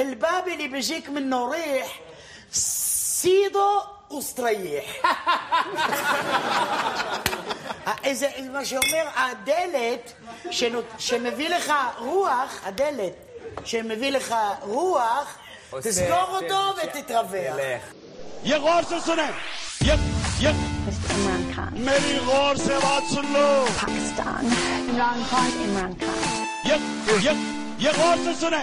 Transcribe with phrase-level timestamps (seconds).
[0.00, 2.00] الباب اللي بيجيك منه ريح
[2.52, 4.84] سيده واستريح
[8.04, 10.12] איזה, מה שאומר, הדלת
[10.50, 13.12] שנות- שמביא לך רוח, הדלת
[13.64, 15.36] שמביא לך רוח,
[15.82, 17.80] תסגור אותו ותתרווח.
[18.44, 19.28] ये गौर से सुने
[19.88, 19.94] ये
[20.44, 20.50] ये
[20.86, 21.08] Mr.
[21.14, 21.72] Imran Khan.
[21.88, 23.46] मेरी गौर से बात सुन लो
[23.80, 24.42] Pakistan.
[24.90, 26.18] Imran Khan, Imran Khan.
[26.70, 26.76] ये
[27.26, 27.32] ये
[27.84, 28.62] ये गौर से सुने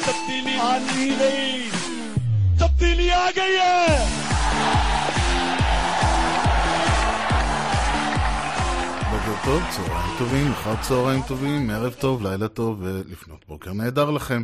[0.00, 1.70] तब्दीली आ नहीं गई
[2.60, 4.26] तब्दीली आ गई है
[9.10, 14.42] בוקר טוב, צהריים טובים, אחר צהריים טובים, ערב טוב, לילה טוב ולפנות בוקר נהדר לכם.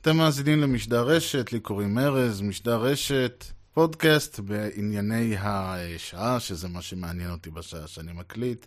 [0.00, 7.30] אתם מאזינים למשדר רשת, לי קוראים ארז, משדר רשת, פודקאסט בענייני השעה, שזה מה שמעניין
[7.30, 8.66] אותי בשעה שאני מקליט.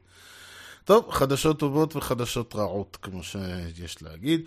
[0.84, 4.42] טוב, חדשות טובות וחדשות רעות, כמו שיש להגיד.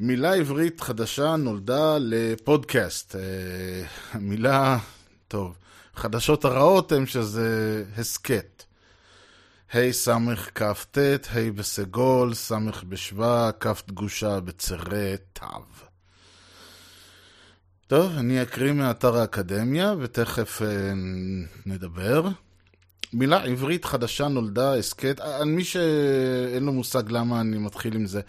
[0.00, 3.16] מילה עברית חדשה נולדה לפודקאסט.
[3.16, 3.20] אה,
[4.12, 4.78] המילה,
[5.28, 5.58] טוב,
[5.94, 8.64] חדשות הרעות הן שזה הסכת.
[9.74, 10.98] ה' סמך כ"ט,
[11.30, 15.46] ה' בסגול, סמך בשבא, כ' דגושה בצרי תו.
[17.86, 20.92] טוב, אני אקריא מאתר האקדמיה ותכף אה,
[21.66, 22.28] נדבר.
[23.12, 28.20] מילה עברית חדשה נולדה, הסכת, על מי שאין לו מושג למה אני מתחיל עם זה.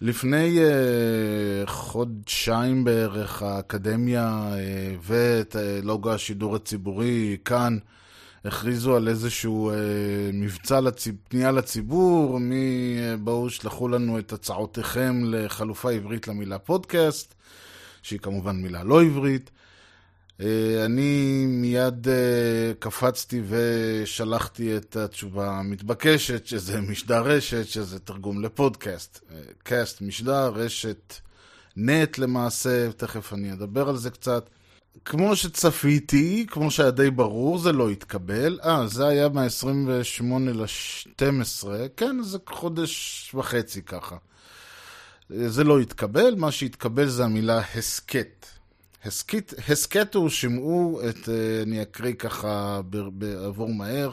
[0.00, 4.56] לפני uh, חודשיים בערך האקדמיה uh,
[5.02, 7.78] ואת uh, לוגו השידור הציבורי כאן
[8.44, 9.74] הכריזו על איזשהו uh,
[10.32, 11.14] מבצע לציב...
[11.28, 17.34] פנייה לציבור, מי uh, בואו שלחו לנו את הצעותיכם לחלופה עברית למילה פודקאסט,
[18.02, 19.50] שהיא כמובן מילה לא עברית.
[19.50, 19.60] אה,
[20.84, 29.20] אני מיד אה, קפצתי ושלחתי את התשובה המתבקשת, שזה משדר רשת, שזה תרגום לפודקאסט.
[29.30, 31.14] אה, קאסט, משדר, רשת,
[31.76, 34.50] נט למעשה, תכף אני אדבר על זה קצת.
[35.04, 38.58] כמו שצפיתי, כמו שהיה די ברור, זה לא התקבל.
[38.64, 40.24] אה, זה היה מה-28
[40.54, 44.16] ל-12, כן, זה חודש וחצי ככה.
[45.32, 48.46] אה, זה לא התקבל, מה שהתקבל זה המילה הסכת.
[49.04, 52.80] הסכת, הסכתו, שמעו את, אה, אני אקריא ככה
[53.12, 54.12] בעבור מהר.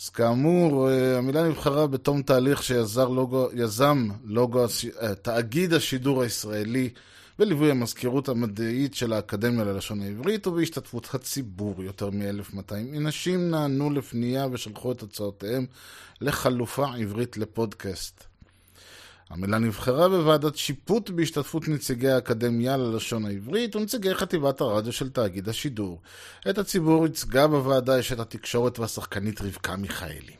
[0.00, 4.64] אז כאמור, אה, המילה נבחרה בתום תהליך שיזם לוגו, יזם לוגו,
[5.02, 6.90] אה, תאגיד השידור הישראלי
[7.38, 11.82] בליווי המזכירות המדעית של האקדמיה ללשון העברית ובהשתתפות הציבור.
[11.82, 15.66] יותר מ-1200 אנשים נענו לפנייה ושלחו את הצעותיהם
[16.20, 18.24] לחלופה עברית לפודקאסט.
[19.30, 26.00] המילה נבחרה בוועדת שיפוט בהשתתפות נציגי האקדמיה ללשון העברית ונציגי חטיבת הרדיו של תאגיד השידור.
[26.50, 30.36] את הציבור ייצגה בוועדה אשת התקשורת והשחקנית רבקה מיכאלי.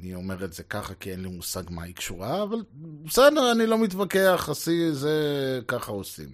[0.00, 2.58] אני אומר את זה ככה כי אין לי מושג מה היא קשורה, אבל
[3.04, 5.20] בסדר, אני לא מתווכח, עשי זה,
[5.68, 6.28] ככה עושים.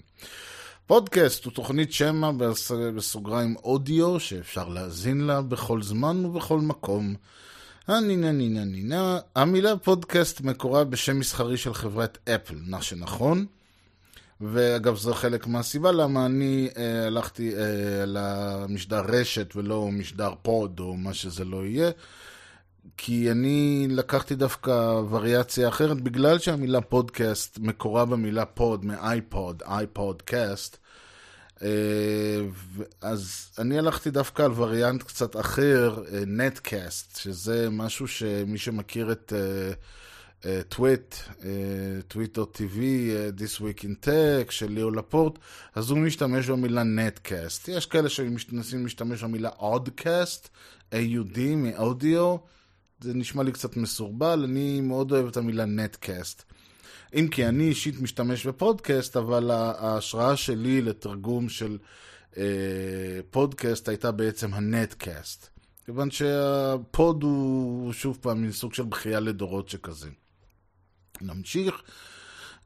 [0.86, 7.14] פודקאסט הוא תוכנית שמע בס- בסוגריים אודיו שאפשר להאזין לה בכל זמן ובכל מקום.
[7.88, 13.46] הנינה נינה נינה, המילה פודקאסט מקורה בשם מסחרי של חברת אפל, מה שנכון.
[14.40, 20.96] ואגב, זו חלק מהסיבה למה אני אה, הלכתי אה, למשדר רשת ולא משדר pod או
[20.96, 21.90] מה שזה לא יהיה.
[22.96, 24.70] כי אני לקחתי דווקא
[25.10, 30.78] וריאציה אחרת, בגלל שהמילה פודקאסט מקורה במילה pod, מ iPod, iPod cast.
[31.62, 31.68] אה,
[33.00, 39.32] אז אני הלכתי דווקא על וריאנט קצת אחר, נטקאסט, שזה משהו שמי שמכיר את
[40.68, 41.14] טוויט,
[42.08, 42.76] טוויט.tv,
[43.38, 45.38] This Week in Tech, של Leo Laporte,
[45.74, 47.68] אז הוא משתמש במילה netcast.
[47.68, 50.48] יש כאלה שמנסים להשתמש במילה audcast,
[50.92, 52.36] AUD מאודיו,
[53.00, 56.47] זה נשמע לי קצת מסורבל, אני מאוד אוהב את המילה netcast.
[57.14, 61.78] אם כי אני אישית משתמש בפודקאסט, אבל ההשראה שלי לתרגום של
[62.36, 62.42] אה,
[63.30, 65.48] פודקאסט הייתה בעצם ה netcast.
[65.84, 70.08] כיוון שה pod הוא שוב פעם מין סוג של בכייה לדורות שכזה.
[71.20, 71.82] נמשיך.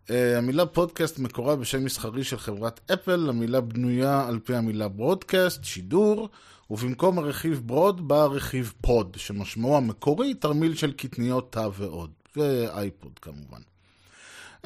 [0.07, 5.65] אה, המילה פודקאסט מקורה בשם מסחרי של חברת אפל, המילה בנויה על פי המילה broadcast,
[5.65, 6.29] שידור,
[6.71, 13.19] ובמקום הרכיב broad בא הרכיב pod, שמשמעו המקורי תרמיל של קטניות תא ועוד, ו iPod
[13.19, 13.61] כמובן.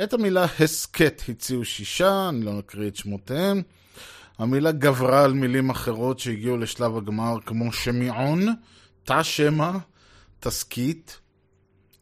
[0.03, 3.63] את המילה הסכת הציעו שישה, אני לא נקריא את שמותיהם.
[4.39, 8.47] המילה גברה על מילים אחרות שהגיעו לשלב הגמר כמו שמיעון,
[9.05, 9.71] תא שמע,
[10.41, 11.19] תסכית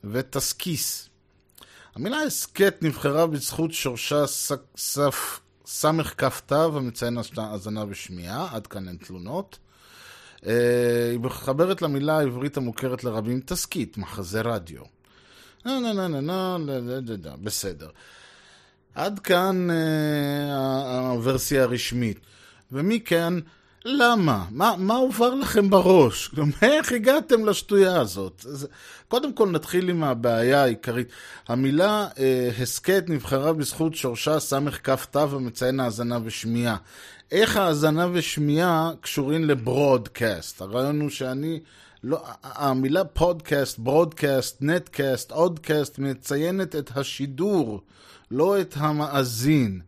[0.05, 1.09] ותסכיס.
[1.95, 4.27] המילה הסכת נבחרה בזכות שורשה
[5.67, 9.59] סכ"ת המציין האזנה ושמיעה, עד כאן אין תלונות.
[10.47, 14.94] אה, היא מחברת למילה העברית המוכרת לרבים תסכית, מחזה רדיו.
[15.65, 17.89] נה נה נה נה נה, נה, נה, נה, בסדר.
[18.95, 22.21] עד כאן אה, הוורסיה הרשמית.
[22.73, 23.41] ומכאן,
[23.85, 24.45] למה?
[24.51, 26.31] מה, מה עובר לכם בראש?
[26.63, 28.47] איך הגעתם לשטויה הזאת?
[28.49, 28.69] אז,
[29.09, 31.09] קודם כל נתחיל עם הבעיה העיקרית.
[31.49, 36.77] המילה אה, הסכת נבחרה בזכות שורשה סכ"ת המציין האזנה ושמיעה.
[37.33, 40.61] איך האזנה ושמיעה קשורים לברודקאסט?
[40.61, 41.61] הרעיון הוא שאני...
[42.07, 47.81] לא, המילה פודקאסט, ברודקאסט, נטקאסט, אודקאסט מציינת את השידור,
[48.31, 49.81] לא את המאזין.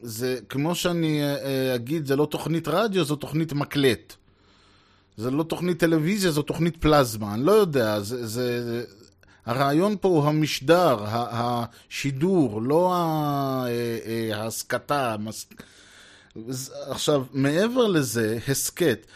[0.00, 4.14] זה כמו שאני אה, אה, אגיד, זה לא תוכנית רדיו, זו תוכנית מקלט.
[5.16, 7.34] זה לא תוכנית טלוויזיה, זו תוכנית פלזמה.
[7.34, 8.26] אני לא יודע, זה...
[8.26, 8.84] זה, זה
[9.46, 15.16] הרעיון פה הוא המשדר, השידור, לא אה, ההסקתה.
[16.86, 19.06] עכשיו, מעבר לזה, הסכת.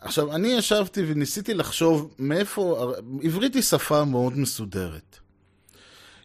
[0.00, 2.94] עכשיו, אני ישבתי וניסיתי לחשוב מאיפה...
[3.22, 5.18] עברית היא שפה מאוד מסודרת.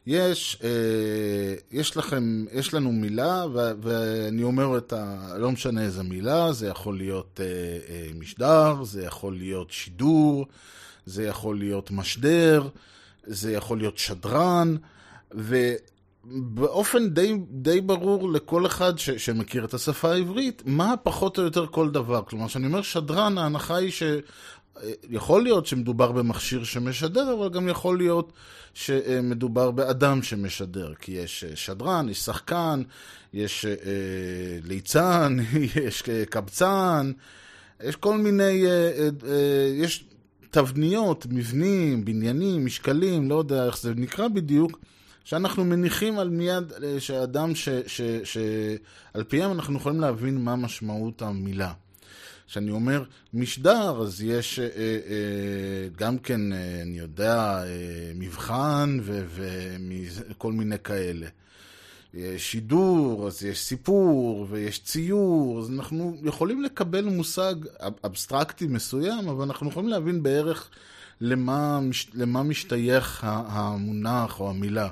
[0.07, 3.45] יש, אה, יש לכם, יש לנו מילה,
[3.81, 5.33] ואני אומר את ה...
[5.37, 7.45] לא משנה איזה מילה, זה יכול להיות אה,
[7.89, 10.45] אה, משדר, זה יכול להיות שידור,
[11.05, 12.67] זה יכול להיות משדר,
[13.23, 14.75] זה יכול להיות שדרן,
[16.31, 21.65] ובאופן די, די ברור לכל אחד ש, שמכיר את השפה העברית, מה פחות או יותר
[21.67, 22.21] כל דבר.
[22.27, 24.03] כלומר, כשאני אומר שדרן, ההנחה היא ש...
[25.09, 28.31] יכול להיות שמדובר במכשיר שמשדר, אבל גם יכול להיות
[28.73, 32.83] שמדובר באדם שמשדר, כי יש אה, שדרן, יש שחקן,
[33.33, 33.71] יש אה,
[34.63, 35.37] ליצן,
[35.85, 37.11] יש קבצן,
[37.83, 39.09] יש כל מיני, אה,
[39.75, 40.05] יש
[40.49, 44.79] תבניות, מבנים, בניינים, משקלים, לא יודע איך זה נקרא בדיוק,
[45.25, 51.73] שאנחנו מניחים על מיד שאדם שעל פיהם אנחנו יכולים להבין מה משמעות המילה.
[52.47, 60.51] כשאני אומר משדר, אז יש אה, אה, גם כן, אה, אני יודע, אה, מבחן וכל
[60.51, 61.27] מיני כאלה.
[62.13, 67.55] יש שידור, אז יש סיפור ויש ציור, אז אנחנו יכולים לקבל מושג
[68.05, 70.69] אבסטרקטי מסוים, אבל אנחנו יכולים להבין בערך
[71.21, 71.79] למה,
[72.13, 74.89] למה משתייך המונח או המילה.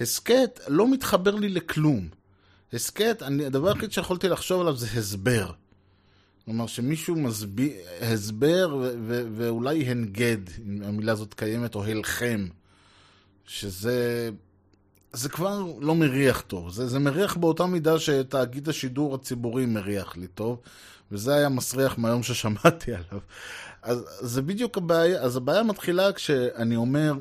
[0.00, 2.08] הסכת לא מתחבר לי לכלום.
[2.72, 5.50] הסכת, הדבר היחיד שיכולתי לחשוב עליו זה הסבר.
[6.44, 12.46] כלומר שמישהו מסביר, הסבר ו- ו- ואולי הנגד, אם המילה הזאת קיימת, או הלחם,
[13.46, 14.30] שזה
[15.12, 16.70] זה כבר לא מריח טוב.
[16.70, 20.60] זה, זה מריח באותה מידה שתאגיד השידור הציבורי מריח לי טוב,
[21.12, 23.20] וזה היה מסריח מהיום ששמעתי עליו.
[23.82, 27.12] אז זה בדיוק הבעיה, אז הבעיה מתחילה כשאני אומר,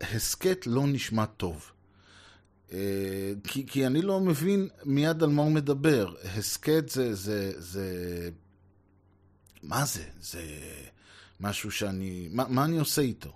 [0.00, 1.72] הסכת לא נשמע טוב.
[2.72, 6.14] אה, כי, כי אני לא מבין מיד על מה הוא מדבר.
[6.36, 7.90] הסכת זה, זה, זה...
[9.62, 10.04] מה זה?
[10.20, 10.42] זה
[11.40, 12.28] משהו שאני...
[12.32, 13.32] מה, מה אני עושה איתו?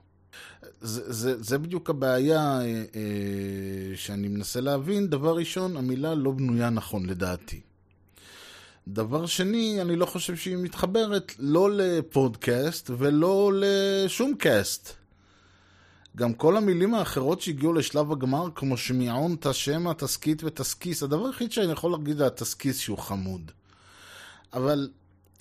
[0.81, 2.65] זה, זה, זה בדיוק הבעיה אה,
[2.95, 5.11] אה, שאני מנסה להבין.
[5.11, 7.61] דבר ראשון, המילה לא בנויה נכון לדעתי.
[8.89, 15.04] דבר שני, אני לא חושב שהיא מתחברת לא לפודקאסט ולא לשום קאסט.
[16.17, 21.73] גם כל המילים האחרות שהגיעו לשלב הגמר, כמו שמיעון, תשמע, תסכית ותסכיס, הדבר היחיד שאני
[21.73, 23.51] יכול להגיד זה התסכיס שהוא חמוד.
[24.53, 24.89] אבל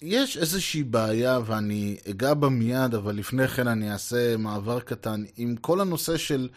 [0.02, 5.56] יש איזושהי בעיה, ואני אגע בה מיד, אבל לפני כן אני אעשה מעבר קטן, עם
[5.56, 6.50] כל הנושא של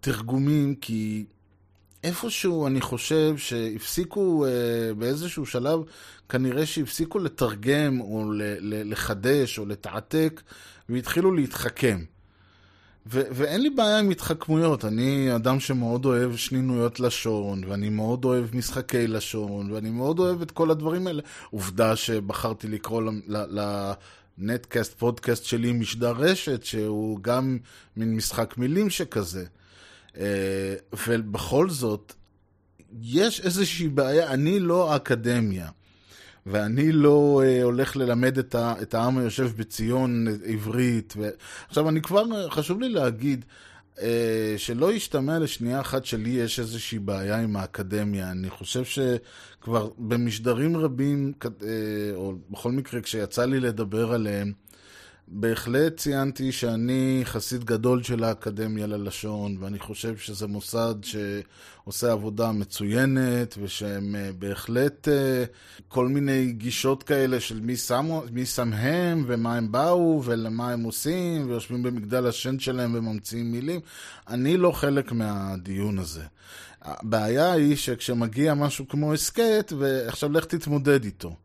[0.00, 1.24] תרגומים, כי
[2.04, 5.80] איפשהו אני חושב שהפסיקו אה, באיזשהו שלב,
[6.28, 10.42] כנראה שהפסיקו לתרגם, או ל- ל- לחדש, או לתעתק,
[10.88, 12.04] והתחילו להתחכם.
[13.12, 18.56] ו- ואין לי בעיה עם התחכמויות, אני אדם שמאוד אוהב שנינויות לשון, ואני מאוד אוהב
[18.56, 21.22] משחקי לשון, ואני מאוד אוהב את כל הדברים האלה.
[21.50, 23.02] עובדה שבחרתי לקרוא
[24.38, 27.58] לנטקאסט, פודקאסט שלי משדר רשת, שהוא גם
[27.96, 29.44] מין משחק מילים שכזה.
[30.16, 30.74] אה,
[31.08, 32.14] ובכל זאת,
[33.02, 35.68] יש איזושהי בעיה, אני לא אקדמיה.
[36.46, 41.14] ואני לא uh, הולך ללמד את, ה, את העם היושב בציון עברית.
[41.16, 41.28] ו...
[41.68, 43.44] עכשיו, אני כבר, חשוב לי להגיד,
[43.96, 44.00] uh,
[44.56, 48.30] שלא ישתמע לשנייה אחת שלי יש איזושהי בעיה עם האקדמיה.
[48.30, 51.46] אני חושב שכבר במשדרים רבים, uh,
[52.14, 54.52] או בכל מקרה כשיצא לי לדבר עליהם,
[55.32, 63.54] בהחלט ציינתי שאני חסיד גדול של האקדמיה ללשון, ואני חושב שזה מוסד שעושה עבודה מצוינת,
[63.62, 65.44] ושהם אה, בהחלט אה,
[65.88, 70.82] כל מיני גישות כאלה של מי שם, מי שם הם, ומה הם באו, ולמה הם
[70.82, 73.80] עושים, ויושבים במגדל השן שלהם וממציאים מילים.
[74.28, 76.22] אני לא חלק מהדיון הזה.
[76.82, 81.36] הבעיה היא שכשמגיע משהו כמו הסכת, ועכשיו לך תתמודד איתו.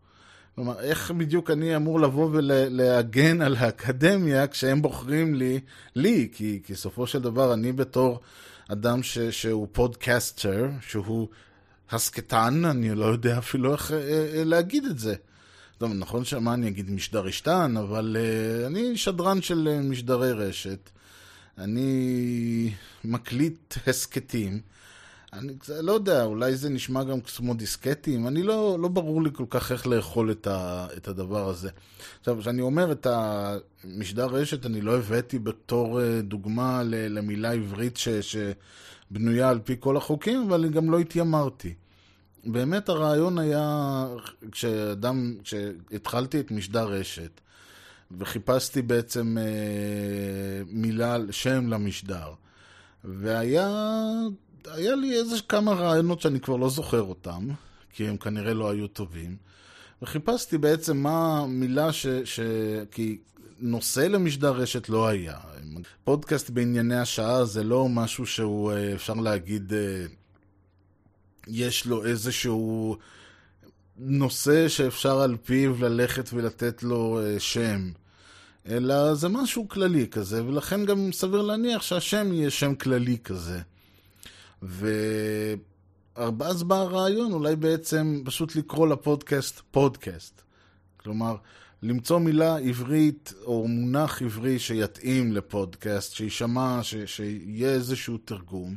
[0.56, 5.60] כלומר, איך בדיוק אני אמור לבוא ולהגן על האקדמיה כשהם בוחרים לי,
[5.96, 8.20] לי, כי, כי סופו של דבר אני בתור
[8.68, 11.28] אדם ש, שהוא פודקסטר, שהוא
[11.92, 15.16] הסקטן, אני לא יודע אפילו איך אה, אה, להגיד את זה.
[15.78, 20.90] טוב, נכון שמה אני אגיד משדרישתן, אבל אה, אני שדרן של אה, משדרי רשת.
[21.58, 24.60] אני מקליט הסכתים.
[25.38, 29.46] אני לא יודע, אולי זה נשמע גם כמו דיסקטים, אני לא, לא ברור לי כל
[29.50, 31.70] כך איך לאכול את, ה, את הדבר הזה.
[32.20, 38.10] עכשיו, כשאני אומר את המשדר רשת, אני לא הבאתי בתור אה, דוגמה למילה עברית ש,
[38.10, 41.74] שבנויה על פי כל החוקים, אבל גם לא התיימרתי.
[42.46, 44.06] באמת הרעיון היה,
[44.52, 47.42] כשאדם, כשהתחלתי את משדר רשת,
[48.18, 52.34] וחיפשתי בעצם אה, מילה, שם למשדר.
[53.04, 53.70] והיה
[54.72, 57.48] היה לי איזה כמה רעיונות שאני כבר לא זוכר אותם,
[57.94, 59.36] כי הם כנראה לא היו טובים.
[60.02, 62.08] וחיפשתי בעצם מה המילה ש...
[62.08, 62.40] ש...
[62.92, 63.18] כי
[63.60, 65.38] נושא למשדר רשת לא היה.
[66.04, 70.06] פודקאסט בענייני השעה זה לא משהו שהוא, אה, אפשר להגיד, אה,
[71.48, 72.98] יש לו איזשהו
[73.98, 77.92] נושא שאפשר על פיו ללכת ולתת לו אה, שם.
[78.68, 83.60] אלא זה משהו כללי כזה, ולכן גם סביר להניח שהשם יהיה שם כללי כזה.
[84.62, 90.42] ואז בא הרעיון אולי בעצם פשוט לקרוא לפודקאסט פודקאסט.
[90.98, 91.36] כלומר,
[91.84, 96.96] למצוא מילה עברית או מונח עברי שיתאים לפודקאסט, שיישמע, ש...
[97.06, 98.76] שיהיה איזשהו תרגום.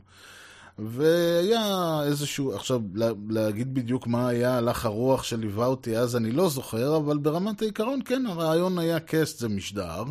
[0.78, 2.80] והיה איזשהו, עכשיו
[3.28, 8.00] להגיד בדיוק מה היה הלך הרוח שליווה אותי אז אני לא זוכר, אבל ברמת העיקרון
[8.04, 10.02] כן, הרעיון היה קאסט זה משדר.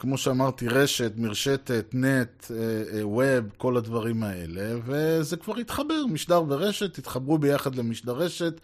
[0.00, 2.50] כמו שאמרתי, רשת, מרשתת, נט,
[3.02, 8.60] ווב, אה, כל הדברים האלה, וזה כבר התחבר, משדר ורשת, התחברו ביחד למשדר רשת,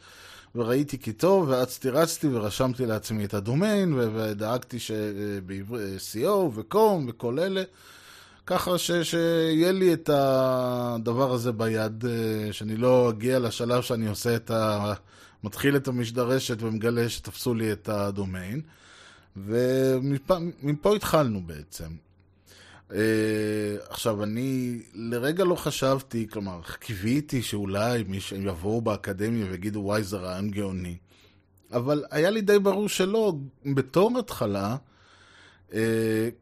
[0.54, 7.62] וראיתי כי טוב, ואצתי רצתי ורשמתי לעצמי את הדומיין, ודאגתי ש-CO אה, וקום וכל אלה,
[8.46, 14.36] ככה ש- שיהיה לי את הדבר הזה ביד, אה, שאני לא אגיע לשלב שאני עושה
[14.36, 14.92] את ה...
[15.44, 18.60] מתחיל את המשדר רשת ומגלה שתפסו לי את הדומיין.
[19.36, 21.88] ומפה התחלנו בעצם.
[22.90, 22.94] Uh,
[23.88, 30.16] עכשיו, אני לרגע לא חשבתי, כלומר, קיוויתי שאולי מי שהם יבואו באקדמיה ויגידו, וואי, זה
[30.16, 30.96] רעיון גאוני.
[31.72, 33.32] אבל היה לי די ברור שלא,
[33.74, 34.76] בתור התחלה,
[35.70, 35.75] אה,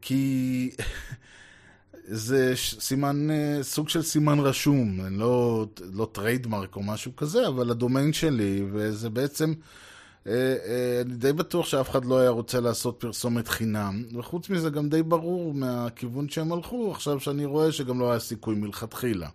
[0.01, 0.71] כי
[2.07, 8.13] זה סימן, אה, סוג של סימן רשום, לא, לא trademark או משהו כזה, אבל הדומיין
[8.13, 9.49] שלי, וזה בעצם...
[9.49, 9.84] אה, אה,
[10.25, 15.03] אני די בטוח שאף אחד לא היה רוצה לעשות פרסומת חינם, וחוץ מזה גם די
[15.03, 19.29] ברור מהכיוון שהם הלכו, עכשיו שאני רואה שגם לא היה סיכוי מלכתחילה.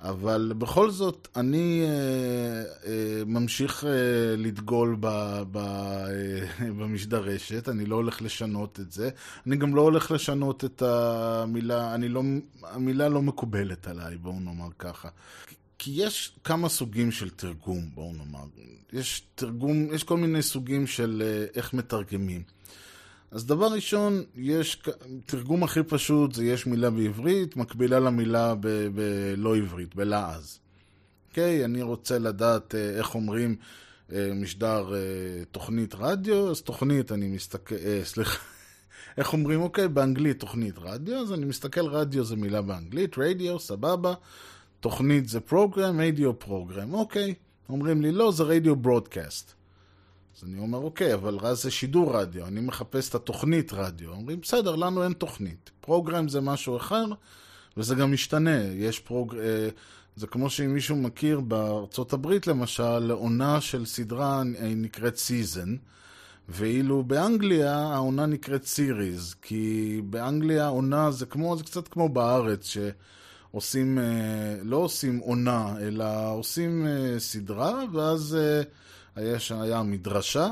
[0.00, 5.44] אבל בכל זאת, אני אה, אה, ממשיך אה, לדגול אה,
[6.78, 9.10] במשדרשת, אני לא הולך לשנות את זה.
[9.46, 12.22] אני גם לא הולך לשנות את המילה, אני לא,
[12.62, 15.08] המילה לא מקובלת עליי, בואו נאמר ככה.
[15.86, 18.44] כי יש כמה סוגים של תרגום, בואו נאמר.
[18.92, 22.42] יש תרגום, יש כל מיני סוגים של uh, איך מתרגמים.
[23.30, 24.82] אז דבר ראשון, יש,
[25.26, 28.54] תרגום הכי פשוט זה יש מילה בעברית, מקבילה למילה
[28.94, 30.58] בלא עברית, בלעז.
[31.28, 33.56] אוקיי, okay, אני רוצה לדעת uh, איך אומרים
[34.08, 34.92] uh, משדר
[35.50, 38.38] תוכנית רדיו, אז תוכנית, אני מסתכל, uh, סליחה,
[39.18, 43.58] איך אומרים, אוקיי, okay, באנגלית תוכנית רדיו, אז אני מסתכל, רדיו זה מילה באנגלית, רדיו,
[43.58, 44.14] סבבה.
[44.86, 47.34] תוכנית זה פרוגרם, רדיו פרוגרם, אוקיי.
[47.68, 49.52] אומרים לי, לא, זה רדיו ברודקאסט.
[50.36, 54.10] אז אני אומר, אוקיי, אבל רז זה שידור רדיו, אני מחפש את התוכנית רדיו.
[54.10, 55.70] אומרים, בסדר, לנו אין תוכנית.
[55.80, 57.04] פרוגרם זה משהו אחר,
[57.76, 58.60] וזה גם משתנה.
[58.60, 59.36] יש פרוג...
[59.36, 59.68] אה,
[60.16, 64.42] זה כמו שאם מישהו מכיר, בארצות הברית למשל, עונה של סדרה
[64.76, 65.76] נקראת season,
[66.48, 72.78] ואילו באנגליה העונה נקראת series, כי באנגליה עונה זה כמו, זה קצת כמו בארץ, ש...
[73.56, 74.04] עושים, אה,
[74.62, 78.38] לא עושים עונה, אלא עושים אה, סדרה, ואז
[79.16, 80.48] היה, אה, היה מדרשה.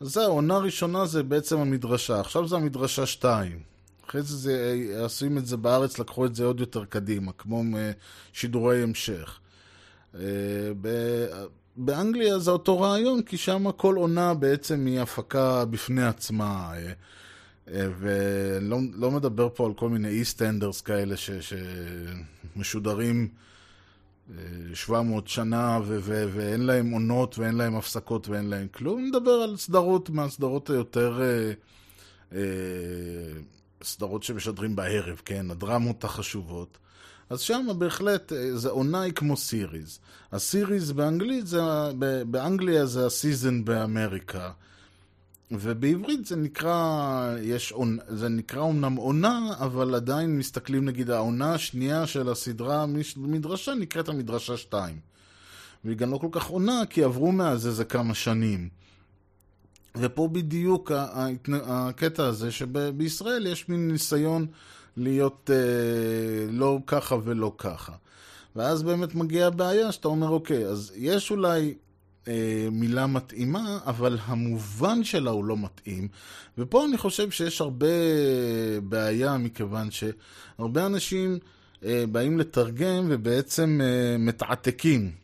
[0.00, 3.60] אז זהו, עונה ראשונה זה בעצם המדרשה, עכשיו זה המדרשה 2.
[4.06, 7.62] אחרי זה, זה עושים את זה בארץ, לקחו את זה עוד יותר קדימה, כמו
[8.32, 9.38] שידורי המשך.
[11.76, 16.72] באנגליה זה אותו רעיון, כי שם כל עונה בעצם היא הפקה בפני עצמה.
[17.68, 21.30] אה, ולא לא מדבר פה על כל מיני אי-סטנדרס כאלה ש,
[22.54, 23.28] שמשודרים
[24.74, 28.98] 700 אה, שנה ו, ו, ואין להם עונות ואין להם הפסקות ואין להם כלום.
[28.98, 31.20] אני מדבר על סדרות מהסדרות היותר...
[32.32, 32.40] אה,
[33.82, 35.50] סדרות שמשדרים בערב, כן?
[35.50, 36.78] הדרמות החשובות.
[37.30, 39.98] אז שם בהחלט, זה עונה היא כמו סיריז.
[40.32, 41.60] הסיריז באנגלית זה,
[42.26, 44.50] באנגליה זה הסיזן באמריקה.
[45.52, 47.74] ובעברית זה נקרא, יש,
[48.08, 54.56] זה נקרא אומנם עונה, אבל עדיין מסתכלים נגיד העונה השנייה של הסדרה מדרשה נקראת המדרשה
[54.56, 54.96] 2.
[55.84, 58.68] והיא גם לא כל כך עונה, כי עברו מאז איזה כמה שנים.
[59.96, 60.92] ופה בדיוק
[61.66, 64.46] הקטע הזה, שבישראל יש מין ניסיון
[64.96, 67.92] להיות אה, לא ככה ולא ככה.
[68.56, 71.74] ואז באמת מגיעה הבעיה שאתה אומר, אוקיי, אז יש אולי
[72.28, 76.08] אה, מילה מתאימה, אבל המובן שלה הוא לא מתאים.
[76.58, 77.86] ופה אני חושב שיש הרבה
[78.82, 81.38] בעיה, מכיוון שהרבה אנשים
[81.84, 85.22] אה, באים לתרגם ובעצם אה, מתעתקים.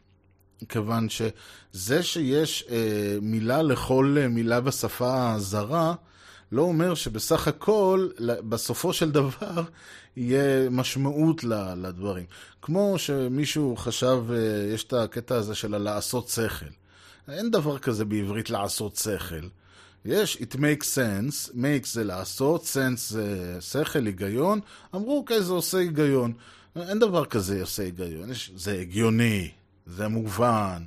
[0.68, 5.94] כיוון שזה שיש אה, מילה לכל אה, מילה בשפה הזרה,
[6.52, 8.08] לא אומר שבסך הכל,
[8.48, 9.62] בסופו של דבר,
[10.16, 11.44] יהיה משמעות
[11.76, 12.24] לדברים.
[12.62, 14.36] כמו שמישהו חשב, אה,
[14.74, 16.77] יש את הקטע הזה של הלעשות שכל.
[17.30, 19.48] אין דבר כזה בעברית לעשות שכל.
[20.04, 24.60] יש it makes sense, make זה לעשות, sense זה שכל, היגיון.
[24.94, 26.32] אמרו, אוקיי, זה עושה היגיון.
[26.76, 28.30] אין דבר כזה עושה היגיון.
[28.30, 29.50] יש, זה הגיוני,
[29.86, 30.82] זה מובן,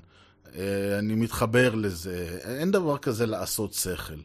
[0.56, 2.40] אה, אני מתחבר לזה.
[2.44, 4.20] אין דבר כזה לעשות שכל.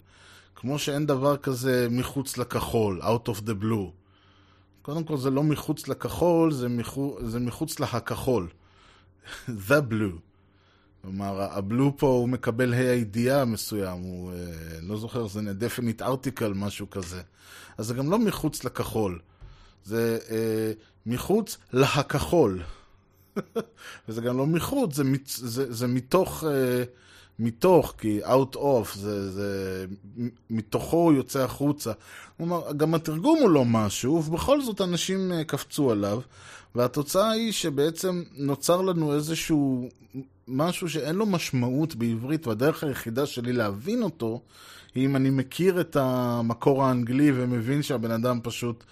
[0.55, 3.91] כמו שאין דבר כזה מחוץ לכחול, out of the blue.
[4.83, 8.49] קודם כל זה לא מחוץ לכחול, זה, מחו, זה מחוץ להכחול.
[9.69, 10.19] the blue.
[11.07, 14.37] כלומר, הבלו פה הוא מקבל ה' הידיעה מסוים, הוא אה,
[14.83, 17.21] לא זוכר, זה definite article, משהו כזה.
[17.79, 19.19] אז זה גם לא מחוץ לכחול,
[19.85, 20.73] זה אה,
[21.07, 22.63] מחוץ להכחול.
[24.09, 26.85] וזה גם לא מחוץ, זה, מצ- זה, זה מתוך, אה,
[27.39, 29.85] מתוך, כי out of, זה, זה
[30.51, 31.93] מתוכו יוצא החוצה.
[32.37, 36.21] כלומר, גם התרגום הוא לא משהו, ובכל זאת אנשים אה, קפצו עליו,
[36.75, 39.89] והתוצאה היא שבעצם נוצר לנו איזשהו
[40.49, 44.43] משהו שאין לו משמעות בעברית, והדרך היחידה שלי להבין אותו,
[44.95, 48.85] היא אם אני מכיר את המקור האנגלי ומבין שהבן אדם פשוט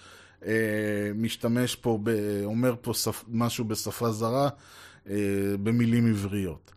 [0.45, 2.09] אה, משתמש פה, ב,
[2.43, 4.49] אומר פה שפ, משהו בשפה זרה,
[5.09, 5.15] אה,
[5.63, 6.71] במילים עבריות.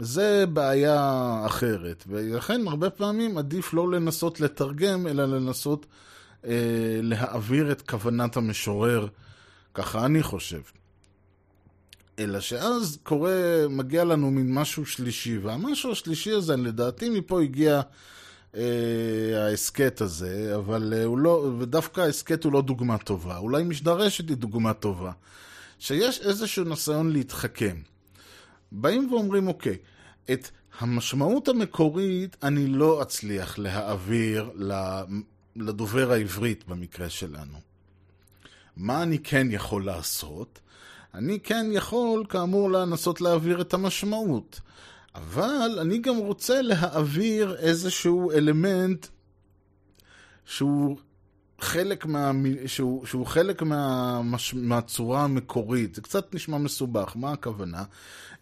[0.00, 5.86] זה בעיה אחרת, ולכן הרבה פעמים עדיף לא לנסות לתרגם, אלא לנסות
[6.44, 9.06] אה, להעביר את כוונת המשורר,
[9.74, 10.60] ככה אני חושב.
[12.18, 17.80] אלא שאז קורה, מגיע לנו מין משהו שלישי, והמשהו השלישי הזה, לדעתי מפה הגיע
[18.54, 23.38] אה, ההסכת הזה, אבל אה, הוא לא, ודווקא ההסכת הוא לא דוגמה טובה.
[23.38, 25.12] אולי משדרשת היא דוגמה טובה.
[25.78, 27.76] שיש איזשהו ניסיון להתחכם.
[28.72, 29.76] באים ואומרים, אוקיי,
[30.32, 34.50] את המשמעות המקורית אני לא אצליח להעביר
[35.56, 37.58] לדובר העברית במקרה שלנו.
[38.76, 40.60] מה אני כן יכול לעשות?
[41.18, 44.60] אני כן יכול, כאמור, לנסות להעביר את המשמעות.
[45.14, 49.06] אבל אני גם רוצה להעביר איזשהו אלמנט
[50.44, 50.98] שהוא
[51.60, 52.32] חלק, מה,
[52.66, 54.20] שהוא, שהוא חלק מה,
[54.54, 55.94] מהצורה המקורית.
[55.94, 57.84] זה קצת נשמע מסובך, מה הכוונה?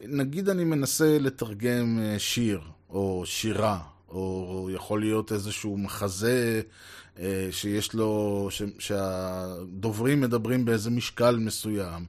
[0.01, 2.61] נגיד אני מנסה לתרגם שיר,
[2.91, 6.61] או שירה, או יכול להיות איזשהו מחזה
[7.51, 12.07] שיש לו, ש, שהדוברים מדברים באיזה משקל מסוים.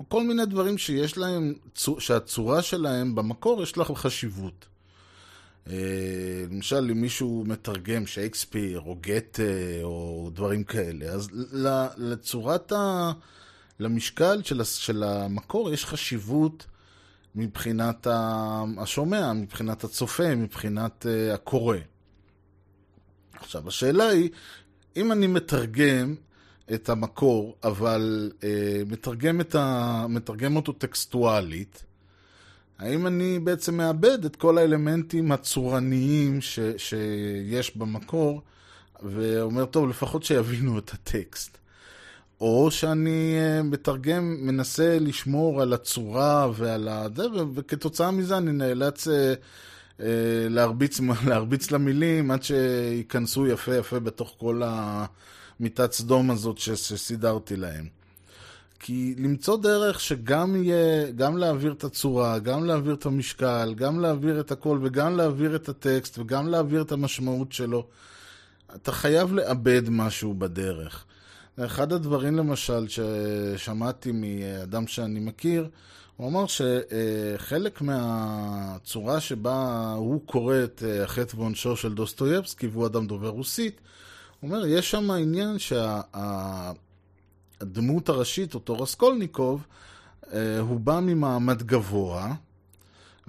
[0.00, 1.54] או כל מיני דברים שיש להם,
[1.98, 4.66] שהצורה שלהם במקור יש לה חשיבות.
[5.66, 9.42] למשל, אם מישהו מתרגם שייקספיר, או גתה,
[9.82, 11.28] או דברים כאלה, אז
[11.96, 13.12] לצורת ה...
[13.80, 16.66] למשקל של, של המקור יש חשיבות
[17.34, 18.06] מבחינת
[18.78, 21.76] השומע, מבחינת הצופה, מבחינת הקורא.
[23.32, 24.30] עכשיו, השאלה היא,
[24.96, 26.14] אם אני מתרגם
[26.74, 30.06] את המקור, אבל אה, מתרגם, את ה...
[30.08, 31.84] מתרגם אותו טקסטואלית,
[32.78, 36.58] האם אני בעצם מאבד את כל האלמנטים הצורניים ש...
[36.76, 38.42] שיש במקור,
[39.02, 41.58] ואומר, טוב, לפחות שיבינו את הטקסט.
[42.40, 47.06] או שאני אה, מתרגם, מנסה לשמור על הצורה ועל ה...
[47.54, 49.08] וכתוצאה מזה אני נאלץ...
[49.08, 49.34] אה,
[50.48, 54.62] להרביץ, להרביץ למילים עד שייכנסו יפה יפה בתוך כל
[55.60, 57.88] המיטת סדום הזאת שסידרתי להם.
[58.78, 64.40] כי למצוא דרך שגם יהיה, גם להעביר את הצורה, גם להעביר את המשקל, גם להעביר
[64.40, 67.86] את הכל וגם להעביר את הטקסט וגם להעביר את המשמעות שלו,
[68.74, 71.04] אתה חייב לאבד משהו בדרך.
[71.60, 75.68] אחד הדברים למשל ששמעתי מאדם שאני מכיר,
[76.16, 83.28] הוא אמר שחלק מהצורה שבה הוא קורא את החטא ועונשו של דוסטויבסקי, והוא אדם דובר
[83.28, 83.80] רוסית,
[84.40, 85.56] הוא אומר, יש שם העניין
[87.58, 89.66] שהדמות הראשית, אותו רסקולניקוב,
[90.60, 92.34] הוא בא ממעמד גבוה,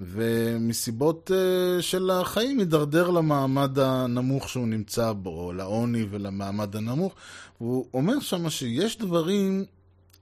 [0.00, 7.14] ומסיבות uh, של החיים הידרדר למעמד הנמוך שהוא נמצא בו, לעוני ולמעמד הנמוך.
[7.58, 9.64] הוא אומר שם שיש דברים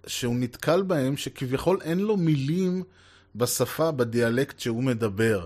[0.06, 2.82] שהוא נתקל בהם שכביכול אין לו מילים
[3.36, 5.44] בשפה, בדיאלקט שהוא מדבר.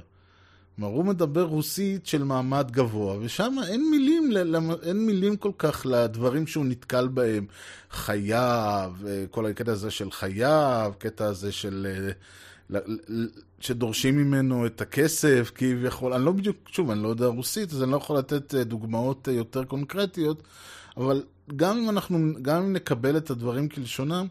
[0.76, 3.90] כלומר, הוא מדבר רוסית של מעמד גבוה, ושם אין
[4.82, 7.46] אין מילים כל כך לדברים שהוא נתקל בהם.
[7.90, 11.87] חייב, אה, כל הקטע הזה של חייב, קטע הזה של...
[12.70, 12.80] אה,
[13.60, 17.90] שדורשים ממנו את הכסף, כביכול, אני לא בדיוק, שוב, אני לא יודע רוסית, אז אני
[17.90, 20.42] לא יכול לתת אה, דוגמאות יותר קונקרטיות,
[20.96, 21.22] אבל
[21.56, 24.26] גם אם אנחנו, גם אם נקבל את הדברים כלשונם,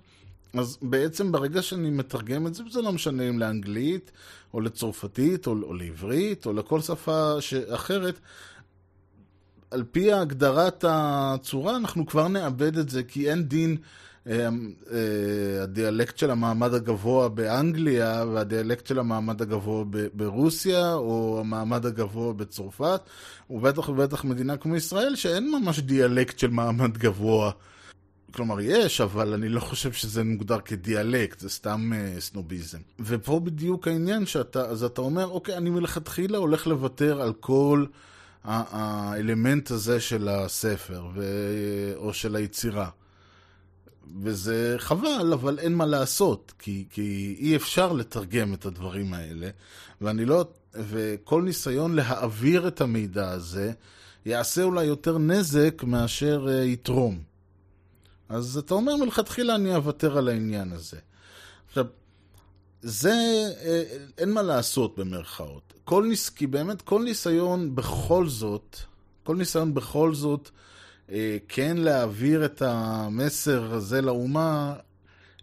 [0.57, 4.11] אז בעצם ברגע שאני מתרגם את זה, זה לא משנה אם לאנגלית,
[4.53, 7.33] או לצרפתית, או, או לעברית, או לכל שפה
[7.69, 8.19] אחרת,
[9.71, 13.77] על פי הגדרת הצורה, אנחנו כבר נאבד את זה, כי אין דין
[14.27, 14.49] אה,
[14.91, 23.01] אה, הדיאלקט של המעמד הגבוה באנגליה והדיאלקט של המעמד הגבוה ברוסיה, או המעמד הגבוה בצרפת,
[23.49, 27.51] ובטח ובטח מדינה כמו ישראל, שאין ממש דיאלקט של מעמד גבוה.
[28.33, 32.77] כלומר, יש, אבל אני לא חושב שזה מוגדר כדיאלקט, זה סתם uh, סנוביזם.
[32.99, 37.85] ופה בדיוק העניין שאתה, אז אתה אומר, אוקיי, אני מלכתחילה הולך לוותר על כל
[38.43, 41.23] האלמנט הזה של הספר, ו...
[41.95, 42.89] או של היצירה.
[44.21, 49.49] וזה חבל, אבל אין מה לעשות, כי, כי אי אפשר לתרגם את הדברים האלה,
[50.01, 53.71] ואני לא, וכל ניסיון להעביר את המידע הזה,
[54.25, 57.32] יעשה אולי יותר נזק מאשר uh, יתרום.
[58.33, 60.97] אז אתה אומר מלכתחילה אני אוותר על העניין הזה.
[61.67, 61.85] עכשיו,
[62.81, 63.13] זה,
[63.61, 63.83] אה,
[64.17, 65.73] אין מה לעשות במרכאות.
[65.83, 68.77] כל ניס, כי באמת כל ניסיון בכל זאת,
[69.23, 70.49] כל ניסיון בכל זאת,
[71.11, 74.73] אה, כן להעביר את המסר הזה לאומה,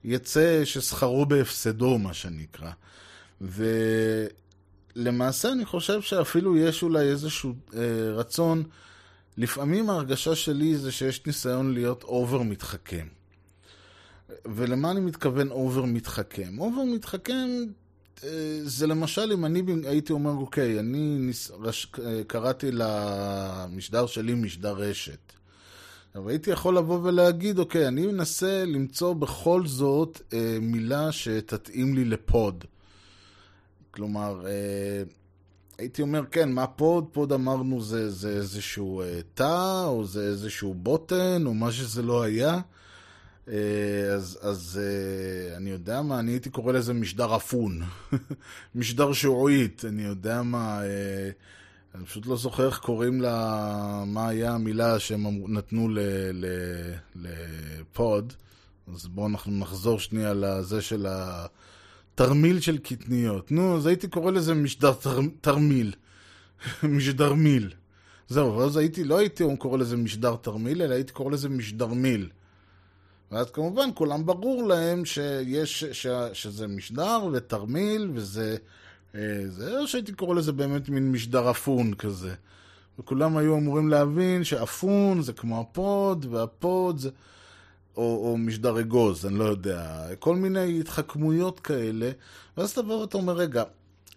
[0.05, 2.71] יצא ששכרו בהפסדו, מה שנקרא.
[4.97, 7.81] ולמעשה אני חושב שאפילו יש אולי איזשהו אה,
[8.13, 8.63] רצון
[9.41, 13.07] לפעמים ההרגשה שלי זה שיש ניסיון להיות אובר מתחכם.
[14.45, 16.59] ולמה אני מתכוון over מתחכם?
[16.59, 17.49] over מתחכם
[18.25, 21.51] אה, זה למשל אם אני הייתי אומר, אוקיי, אני ניס...
[21.51, 21.93] רש...
[22.05, 25.33] אה, קראתי למשדר שלי משדר רשת.
[26.15, 32.05] אבל הייתי יכול לבוא ולהגיד, אוקיי, אני מנסה למצוא בכל זאת אה, מילה שתתאים לי
[32.05, 32.65] ל pod.
[33.91, 34.45] כלומר,
[35.81, 37.07] הייתי אומר, כן, מה pod?
[37.13, 42.23] pod אמרנו זה, זה איזשהו אה, תא, או זה איזשהו בוטן, או מה שזה לא
[42.23, 42.61] היה.
[43.49, 47.83] אה, אז, אז אה, אני יודע מה, אני הייתי קורא לזה משדר אפון.
[48.75, 50.81] משדר שעועית, אני יודע מה,
[51.95, 55.89] אני פשוט לא זוכר איך קוראים לה, מה היה המילה שהם נתנו
[57.15, 58.33] לפוד.
[58.95, 61.47] אז בואו אנחנו נחזור שנייה לזה של ה...
[62.21, 63.53] תרמיל של קטניות.
[63.53, 65.93] נו, אז הייתי קורא לזה משדר תר, תרמיל.
[66.83, 67.71] משדר מיל.
[68.29, 72.29] זהו, ואז הייתי, לא הייתי קורא לזה משדר תרמיל, אלא הייתי קורא לזה משדר מיל.
[73.33, 78.57] ואז כמובן כולם ברור להם שיש, ש, שזה משדר ותרמיל וזה...
[79.15, 82.35] אה, זה, או שהייתי קורא לזה באמת מין משדר אפון כזה.
[82.99, 87.11] וכולם היו אמורים להבין שאפון זה כמו ה pod, וה pod זה...
[87.97, 92.11] או, או משדר אגוז, אני לא יודע, כל מיני התחכמויות כאלה,
[92.57, 93.63] ואז אתה בא ואתה אומר, רגע,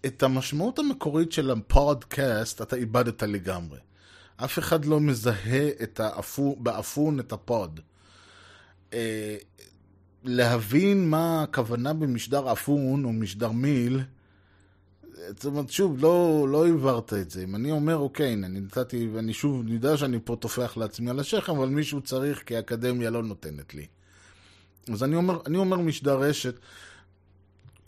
[0.06, 3.78] את המשמעות המקורית של הפודקאסט אתה איבדת לגמרי.
[4.36, 7.80] אף אחד לא מזהה את האפו, באפון את ה pod.
[8.92, 9.36] אה,
[10.24, 14.00] להבין מה הכוונה במשדר אפון או משדר מיל,
[15.28, 17.42] זאת אומרת, שוב, לא, לא הבהרת את זה.
[17.42, 21.20] אם אני אומר, אוקיי, אני נתתי, ואני שוב, אני יודע שאני פה טופח לעצמי על
[21.20, 23.86] השכם, אבל מישהו צריך, כי האקדמיה לא נותנת לי.
[24.92, 26.54] אז אני אומר, אני אומר משדר רשת,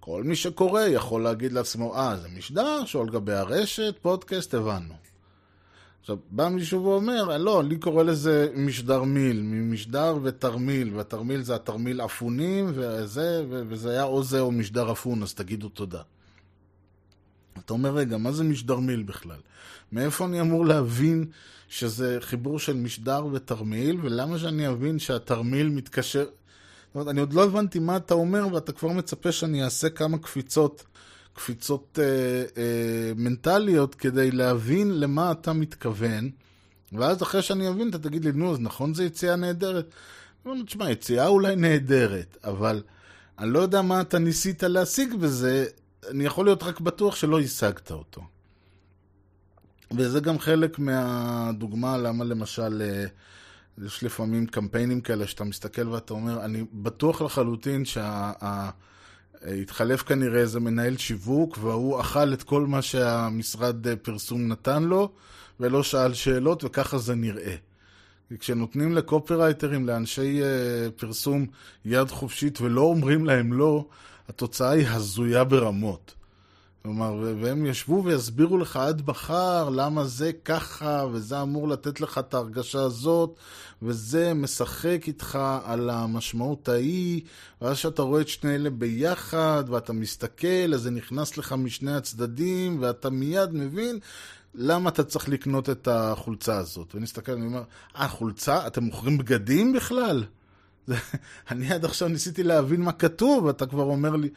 [0.01, 4.95] כל מי שקורא יכול להגיד לעצמו, אה, זה משדר שעל גבי הרשת, פודקאסט, הבנו.
[6.01, 12.01] עכשיו, בא מישהו ואומר, לא, אני קורא לזה משדר מיל, משדר ותרמיל, והתרמיל זה התרמיל
[12.01, 16.03] אפונים, וזה, וזה היה או זה או משדר אפון, אז תגידו תודה.
[17.65, 19.39] אתה אומר, רגע, מה זה משדר מיל בכלל?
[19.93, 21.25] מאיפה אני אמור להבין
[21.69, 26.25] שזה חיבור של משדר ותרמיל, ולמה שאני אבין שהתרמיל מתקשר...
[26.25, 30.19] זאת אומרת, אני עוד לא הבנתי מה אתה אומר, ואתה כבר מצפה שאני אעשה כמה
[30.19, 30.85] קפיצות,
[31.35, 32.05] קפיצות אה,
[32.63, 36.31] אה, מנטליות כדי להבין למה אתה מתכוון,
[36.93, 39.91] ואז אחרי שאני אבין, אתה תגיד לי, נו, אז נכון זה יציאה נהדרת?
[40.45, 42.83] אני אומר, תשמע, יציאה אולי נהדרת, אבל
[43.39, 45.67] אני לא יודע מה אתה ניסית להשיג בזה,
[46.11, 48.23] אני יכול להיות רק בטוח שלא השגת אותו.
[49.97, 53.05] וזה גם חלק מהדוגמה למה למשל אה,
[53.87, 58.71] יש לפעמים קמפיינים כאלה שאתה מסתכל ואתה אומר, אני בטוח לחלוטין שהמטרה
[59.47, 64.83] אה, התחלף כנראה איזה מנהל שיווק, והוא אכל את כל מה שהמשרד אה, פרסום נתן
[64.83, 65.13] לו,
[65.61, 67.55] ולא שאל שאלות, וככה זה נראה.
[68.39, 70.41] כשנותנים לקופרייטרים, לאנשי
[70.97, 71.47] פרסום
[71.85, 73.87] יד חופשית ולא אומרים להם לא,
[74.29, 76.15] התוצאה היא הזויה ברמות.
[76.87, 82.35] כלומר, והם ישבו ויסבירו לך עד מחר למה זה ככה, וזה אמור לתת לך את
[82.35, 83.37] ההרגשה הזאת,
[83.83, 87.21] וזה משחק איתך על המשמעות ההיא,
[87.63, 92.79] ואז שאתה רואה את שני אלה ביחד, ואתה מסתכל, אז זה נכנס לך משני הצדדים,
[92.81, 93.99] ואתה מיד מבין
[94.55, 96.95] למה אתה צריך לקנות את החולצה הזאת.
[96.95, 97.63] ואני מסתכל, אני אומר,
[97.97, 98.67] אה, חולצה?
[98.67, 100.25] אתם מוכרים בגדים בכלל?
[101.51, 104.29] אני עד עכשיו ניסיתי להבין מה כתוב, ואתה כבר אומר לי...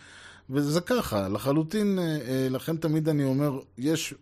[0.50, 4.14] וזה ככה, לחלוטין, אה, אה, לכן תמיד אני אומר, יש,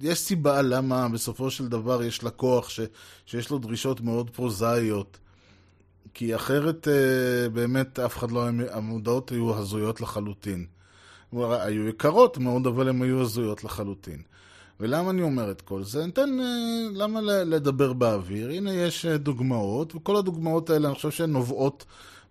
[0.00, 2.80] יש סיבה למה בסופו של דבר יש לקוח ש,
[3.26, 5.18] שיש לו דרישות מאוד פרוזאיות.
[6.14, 10.66] כי אחרת אה, באמת אף אחד לא, המודעות היו הזויות לחלוטין.
[11.32, 14.22] היו יקרות מאוד, אבל הן היו הזויות לחלוטין.
[14.80, 16.06] ולמה אני אומר את כל זה?
[16.06, 16.38] ניתן,
[16.94, 18.50] למה לדבר באוויר?
[18.50, 21.84] הנה יש דוגמאות, וכל הדוגמאות האלה אני חושב שהן נובעות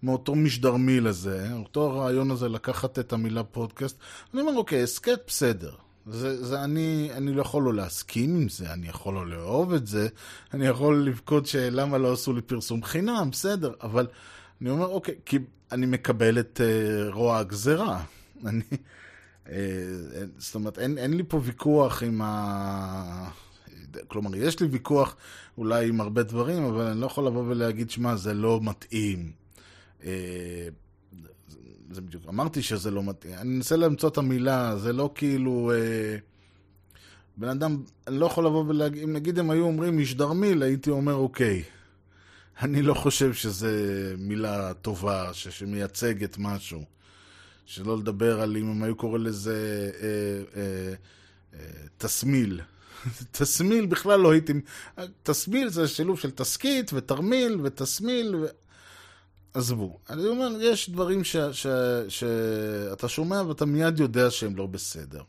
[0.04, 3.98] מאותו משדרמיל הזה, אותו הרעיון הזה לקחת את המילה פודקאסט.
[4.34, 5.72] אני אומר, אוקיי, הסכת בסדר.
[6.06, 9.88] זה, זה אני, אני לא יכול לא להסכים עם זה, אני יכול לא לאהוב את
[9.88, 10.08] זה,
[10.54, 14.08] אני יכול לבכות שלמה לא עשו לי פרסום חינם, בסדר, אבל
[14.62, 15.40] אני אומר, אוקיי, כי
[15.72, 18.04] אני מקבל את uh, רוע הגזרה.
[18.48, 18.64] אני,
[20.38, 23.30] זאת אומרת, אין, אין לי פה ויכוח עם ה...
[24.08, 25.16] כלומר, יש לי ויכוח
[25.58, 29.32] אולי עם הרבה דברים, אבל אני לא יכול לבוא ולהגיד, שמע, זה לא מתאים.
[30.04, 30.68] אה,
[31.92, 33.34] זה בדיוק, אמרתי שזה לא מתאים.
[33.34, 35.72] אני מנסה למצוא את המילה, זה לא כאילו...
[35.76, 36.18] אה,
[37.38, 41.14] בן אדם, אני לא יכול לבוא ולהגיד, אם נגיד הם היו אומרים משדרמיל, הייתי אומר
[41.14, 41.64] אוקיי.
[42.62, 43.74] אני לא חושב שזה
[44.18, 46.84] מילה טובה, ש, שמייצגת משהו.
[47.66, 50.94] שלא לדבר על אם הם היו קוראים לזה אה, אה,
[51.54, 52.62] אה, תסמיל.
[53.32, 54.54] תסמיל בכלל לא הייתי...
[55.24, 58.36] תסמיל זה שילוב של תסכית ותרמיל ותסמיל.
[58.36, 58.46] ו...
[59.54, 60.00] עזבו.
[60.10, 61.24] אני אומר, יש דברים
[62.10, 65.22] שאתה שומע ואתה מיד יודע שהם לא בסדר.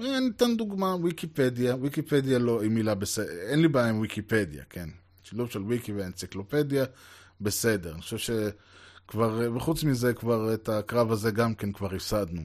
[0.00, 4.88] אני אתן דוגמה, ויקיפדיה, ויקיפדיה לא היא מילה בסדר, אין לי בעיה עם ויקיפדיה, כן.
[5.22, 6.84] שילוב של ויקי ואנציקלופדיה,
[7.40, 7.92] בסדר.
[7.92, 8.18] אני חושב
[9.10, 12.42] שכבר, וחוץ מזה, כבר את הקרב הזה גם כן כבר הפסדנו.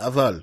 [0.00, 0.42] אבל,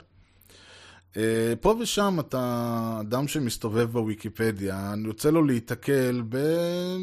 [1.17, 6.35] אה, פה ושם אתה אדם שמסתובב בוויקיפדיה, אני רוצה לו להיתקל ב...
[6.35, 6.97] אה,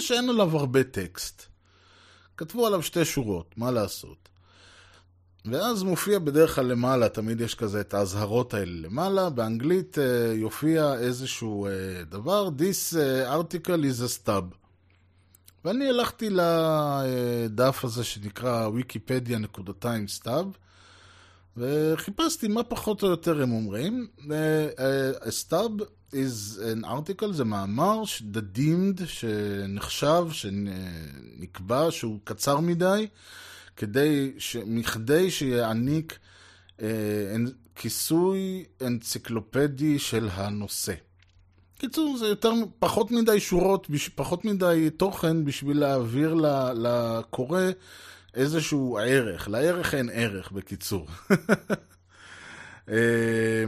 [0.00, 1.42] שאין עליו הרבה טקסט.
[2.36, 4.28] כתבו עליו שתי שורות, מה לעשות?
[5.44, 9.98] ואז מופיע בדרך כלל למעלה, תמיד יש כזה את האזהרות האלה למעלה, באנגלית
[10.34, 11.68] יופיע איזשהו
[12.08, 12.94] דבר, This
[13.26, 14.61] article is a stub.
[15.64, 20.58] ואני הלכתי לדף הזה שנקרא wikipedia.time stub,
[21.56, 24.06] וחיפשתי מה פחות או יותר הם אומרים.
[24.18, 33.08] A stub is an article, זה מאמר the deemed, שנחשב, שנקבע שהוא קצר מדי,
[33.76, 34.56] כדי, ש...
[34.66, 36.18] מכדי שיעניק
[36.82, 37.36] אה,
[37.74, 40.94] כיסוי אנציקלופדי של הנושא.
[41.82, 46.34] קיצור, זה יותר, פחות מדי שורות, פחות מדי תוכן בשביל להעביר
[46.74, 47.60] לקורא
[48.34, 49.48] איזשהו ערך.
[49.48, 51.06] לערך אין ערך, בקיצור.
[52.88, 53.64] אה,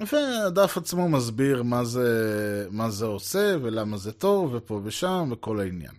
[0.00, 5.94] והדף עצמו מסביר מה זה, מה זה עושה ולמה זה טוב ופה ושם וכל העניין.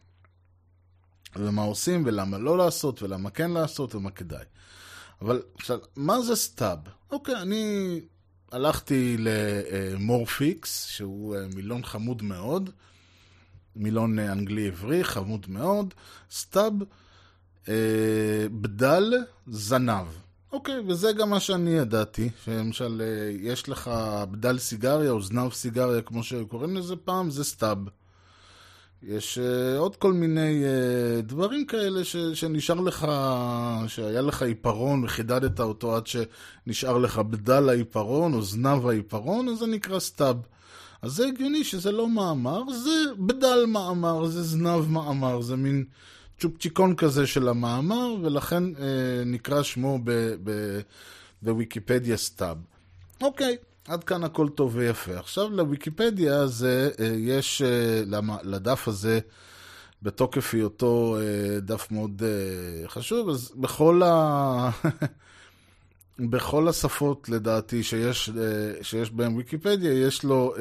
[1.35, 4.45] ומה עושים ולמה לא לעשות ולמה כן לעשות ומה כדאי.
[5.21, 6.79] אבל עכשיו, מה זה stub?
[7.11, 8.01] אוקיי, אני
[8.51, 12.69] הלכתי למורפיקס, שהוא אה, מילון חמוד מאוד,
[13.75, 15.93] מילון אה, אנגלי עברי, חמוד מאוד,
[16.31, 16.73] stub,
[17.69, 19.13] אה, בדל
[19.47, 20.07] זנב.
[20.51, 23.01] אוקיי, וזה גם מה שאני ידעתי, שלמשל
[23.41, 23.91] יש לך
[24.31, 27.77] בדל סיגריה או זנב סיגריה, כמו שקוראים לזה פעם, זה stub.
[29.03, 33.07] יש אה, עוד כל מיני אה, דברים כאלה ש, שנשאר לך,
[33.87, 39.67] שהיה לך עיפרון וחידדת אותו עד שנשאר לך בדל העיפרון או זנב העיפרון, אז זה
[39.67, 40.35] נקרא stub.
[41.01, 45.85] אז זה הגיוני שזה לא מאמר, זה בדל מאמר, זה זנב מאמר, זה מין
[46.39, 49.99] צ'ופצ'יקון כזה של המאמר, ולכן אה, נקרא שמו
[51.41, 52.57] בוויקיפדיה stub.
[53.21, 53.57] אוקיי,
[53.87, 55.17] עד כאן הכל טוב ויפה.
[55.17, 58.03] עכשיו לוויקיפדיה הזה, אה, יש, אה,
[58.43, 59.19] לדף הזה,
[60.01, 62.21] בתוקף היותו אה, דף מאוד
[62.87, 64.69] חשוב, אז בכל ה...
[66.31, 68.29] בכל השפות, לדעתי, שיש,
[68.81, 70.53] שיש בהן ויקיפדיה, יש לו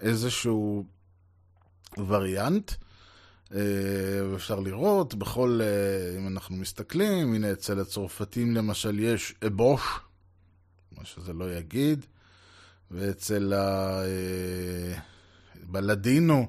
[0.00, 0.84] איזשהו
[2.06, 2.72] וריאנט.
[4.34, 5.60] אפשר לראות בכל,
[6.18, 9.82] אם אנחנו מסתכלים, הנה אצל הצרפתים למשל יש אבוש,
[10.98, 12.06] מה שזה לא יגיד,
[12.94, 13.52] ואצל
[15.62, 16.46] הבלדינו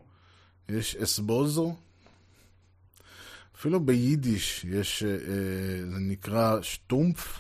[0.70, 1.76] יש אסבוזו,
[3.56, 5.04] אפילו ביידיש יש,
[5.92, 7.40] זה נקרא שטומפ.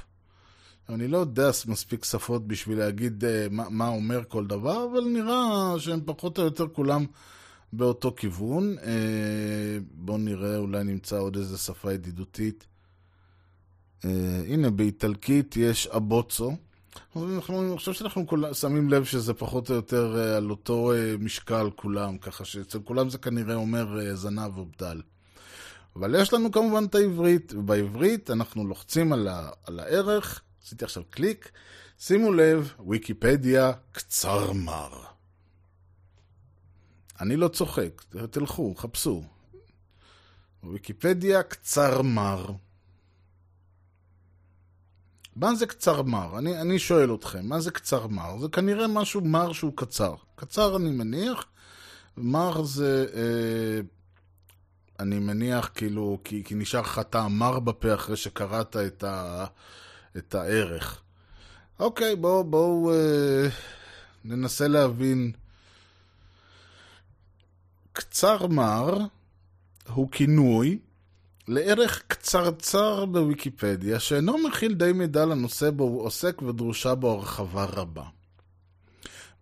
[0.89, 5.99] אני לא יודע מספיק שפות בשביל להגיד מה, מה אומר כל דבר, אבל נראה שהם
[6.05, 7.05] פחות או יותר כולם
[7.73, 8.77] באותו כיוון.
[8.77, 12.67] אה, בואו נראה, אולי נמצא עוד איזה שפה ידידותית.
[14.05, 16.55] אה, הנה, באיטלקית יש אבוצו.
[17.15, 21.69] אנחנו, אני חושב שאנחנו כול, שמים לב שזה פחות או יותר אה, על אותו משקל
[21.75, 25.01] כולם, ככה שאצל כולם זה כנראה אומר זנב או בדל.
[25.95, 31.03] אבל יש לנו כמובן את העברית, ובעברית אנחנו לוחצים על, ה, על הערך, עשיתי עכשיו
[31.09, 31.51] קליק,
[31.99, 35.03] שימו לב, ויקיפדיה קצר מר.
[37.21, 39.23] אני לא צוחק, תלכו, חפשו.
[40.63, 42.45] ויקיפדיה קצר מר.
[45.35, 46.37] מה זה קצר מר?
[46.37, 48.39] אני, אני שואל אתכם, מה זה קצר מר?
[48.39, 50.15] זה כנראה משהו מר שהוא קצר.
[50.35, 51.45] קצר אני מניח,
[52.17, 53.81] מר זה, אה,
[54.99, 59.45] אני מניח כאילו, כי, כי נשאר לך טעם מר בפה אחרי שקראת את, ה,
[60.17, 61.01] את הערך.
[61.79, 63.47] אוקיי, בואו בוא, אה,
[64.25, 65.31] ננסה להבין
[67.93, 68.97] קצר מר
[69.87, 70.79] הוא כינוי
[71.47, 78.03] לערך קצרצר בוויקיפדיה, שאינו מכיל די מידע לנושא בו הוא עוסק ודרושה בו הרחבה רבה.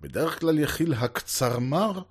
[0.02, 2.02] בדרך כלל יכיל הקצרמר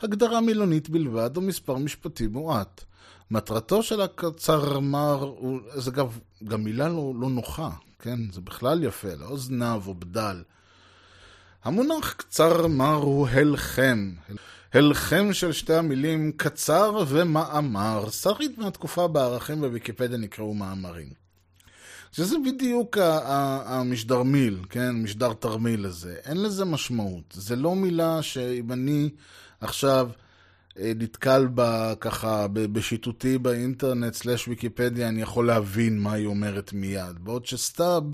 [0.00, 2.84] הגדרה מילונית בלבד או מספר משפטי מועט.
[3.30, 5.34] מטרתו של הקצרמר,
[5.74, 6.06] זה גם,
[6.44, 8.18] גם מילה לא, לא נוחה, כן?
[8.32, 10.42] זה בכלל יפה, לא זנב או בדל.
[11.64, 14.12] המונח קצרמר הוא הלחם.
[14.74, 21.08] הלחם של שתי המילים קצר ומאמר, שריד מהתקופה בערכים בוויקיפדיה נקראו מאמרים.
[22.12, 24.90] שזה בדיוק המשדרמיל, כן?
[24.90, 26.16] משדר תרמיל הזה.
[26.24, 27.24] אין לזה משמעות.
[27.32, 29.10] זה לא מילה שאם אני
[29.60, 30.10] עכשיו
[30.78, 37.18] אה, נתקל בה ככה בשיטוטי באינטרנט סלש ויקיפדיה, אני יכול להבין מה היא אומרת מיד.
[37.18, 38.04] בעוד שסטאב,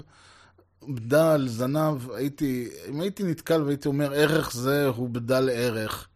[0.88, 6.08] בדל, זנב, הייתי, אם הייתי נתקל והייתי אומר ערך זה הוא בדל ערך,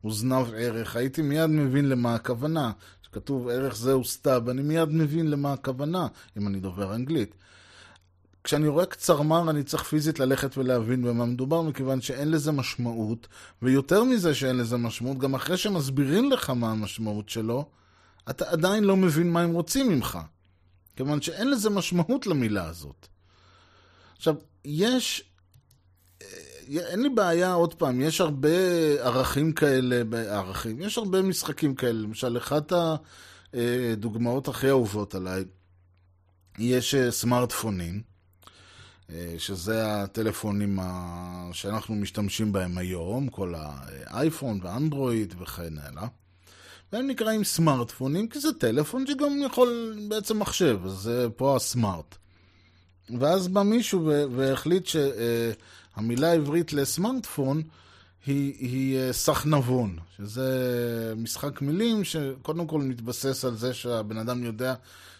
[0.00, 2.72] הוא זנב ערך, הייתי מיד מבין למה הכוונה.
[3.02, 6.06] כשכתוב ערך זה הוא סתיו, אני מיד מבין למה הכוונה,
[6.38, 7.34] אם אני דובר אנגלית.
[8.44, 13.28] כשאני רואה קצרמר אני צריך פיזית ללכת ולהבין במה מדובר, מכיוון שאין לזה משמעות,
[13.62, 17.68] ויותר מזה שאין לזה משמעות, גם אחרי שמסבירים לך מה המשמעות שלו,
[18.30, 20.18] אתה עדיין לא מבין מה הם רוצים ממך.
[20.96, 23.06] כיוון שאין לזה משמעות למילה הזאת.
[24.16, 24.34] עכשיו,
[24.64, 25.30] יש
[26.78, 28.48] אין לי בעיה, עוד פעם, יש הרבה
[29.02, 32.02] ערכים כאלה, ערכים, יש הרבה משחקים כאלה.
[32.02, 32.72] למשל, אחת
[33.54, 35.44] הדוגמאות הכי אהובות עליי,
[36.58, 38.02] יש אה, סמארטפונים,
[39.10, 40.78] אה, שזה הטלפונים
[41.52, 46.06] שאנחנו משתמשים בהם היום, כל האייפון ואנדרואיד וכן הלאה.
[46.92, 52.16] והם נקראים סמארטפונים, כי זה טלפון שגם יכול בעצם מחשב, אז זה פה הסמארט.
[53.20, 54.96] ואז בא מישהו והחליט ש...
[54.96, 55.52] אה,
[56.00, 57.62] המילה העברית לסמארטפון
[58.26, 64.74] היא, אה, סך נבון, שזה משחק מילים שקודם כל מתבסס על זה שהבן אדם יודע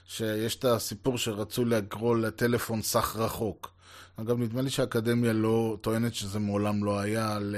[0.06, 3.70] שיש את הסיפור שרצו לקרוא לטלפון סך רחוק.
[4.16, 7.56] אגב, נדמה לי שהאקדמיה לא טוענת שזה מעולם לא היה על,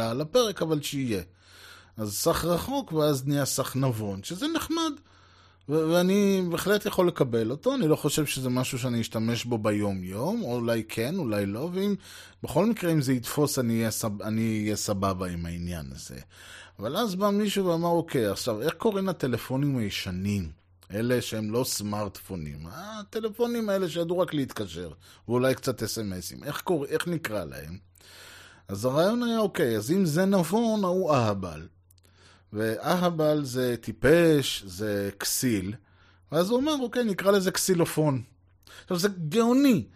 [0.00, 1.22] על הפרק, אבל שיהיה.
[1.96, 4.92] אז סך רחוק, ואז נהיה סך נבון, שזה נחמד.
[5.68, 10.54] ואני בהחלט יכול לקבל אותו, אני לא חושב שזה משהו שאני אשתמש בו ביום-יום, או
[10.54, 11.94] אולי כן, אולי לא, ואם
[12.42, 16.20] בכל מקרה אם זה יתפוס אני אהיה, סב, אני אהיה סבבה עם העניין הזה.
[16.78, 20.50] אבל אז בא מישהו ואמר, אוקיי, עכשיו, איך קוראים לטלפונים הישנים?
[20.94, 24.90] אלה שהם לא סמארטפונים, הטלפונים האלה שידעו רק להתקשר,
[25.28, 27.78] ואולי קצת אס.אם.אסים, איך, קורא, איך נקרא להם?
[28.68, 31.66] אז הרעיון היה, אוקיי, אז אם זה נבון, ההוא אהבל.
[32.56, 35.74] ואהבל זה טיפש, זה כסיל.
[36.32, 38.22] ואז הוא אומר, אוקיי, נקרא לזה כסילופון.
[38.82, 39.86] עכשיו, זה גאוני.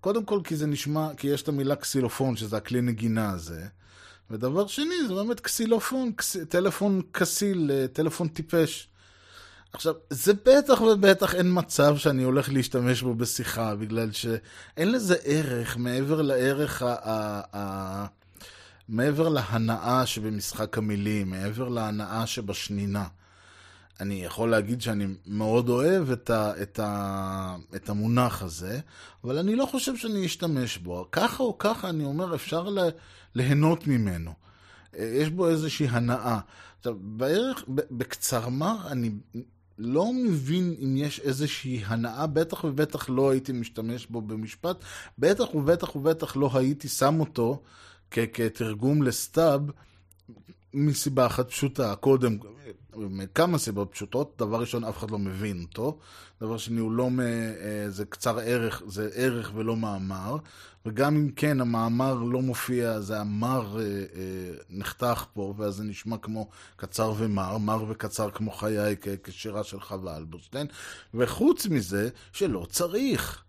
[0.00, 3.66] קודם כל, כי זה נשמע, כי יש את המילה כסילופון, שזה הכלי נגינה הזה.
[4.30, 8.88] ודבר שני, זה באמת כסילופון, כס, טלפון כסיל, אה, טלפון טיפש.
[9.72, 15.76] עכשיו, זה בטח ובטח אין מצב שאני הולך להשתמש בו בשיחה, בגלל שאין לזה ערך
[15.76, 16.94] מעבר לערך ה...
[17.02, 18.06] ה, ה
[18.88, 23.06] מעבר להנאה שבמשחק המילים, מעבר להנאה שבשנינה.
[24.00, 28.80] אני יכול להגיד שאני מאוד אוהב את, ה, את, ה, את המונח הזה,
[29.24, 31.08] אבל אני לא חושב שאני אשתמש בו.
[31.12, 32.82] ככה או ככה, אני אומר, אפשר לה,
[33.34, 34.32] ליהנות ממנו.
[34.98, 36.38] אה, יש בו איזושהי הנאה.
[36.78, 39.10] עכשיו, בערך, בקצרמר, אני
[39.78, 44.76] לא מבין אם יש איזושהי הנאה, בטח ובטח לא הייתי משתמש בו במשפט,
[45.18, 47.62] בטח ובטח ובטח לא הייתי שם אותו
[48.10, 49.62] כתרגום לסטאב,
[50.74, 51.94] מסיבה אחת פשוטה.
[51.96, 52.38] קודם,
[52.96, 54.34] מכמה סיבות פשוטות.
[54.38, 55.98] דבר ראשון, אף אחד לא מבין אותו.
[56.40, 60.36] דבר שני, הוא לא, אה, זה קצר ערך, זה ערך ולא מאמר.
[60.86, 66.16] וגם אם כן, המאמר לא מופיע, זה המר אה, אה, נחתך פה, ואז זה נשמע
[66.18, 70.66] כמו קצר ומר, מר וקצר כמו חיי, כשירה של חווה אלברשטיין.
[71.14, 73.44] וחוץ מזה, שלא צריך.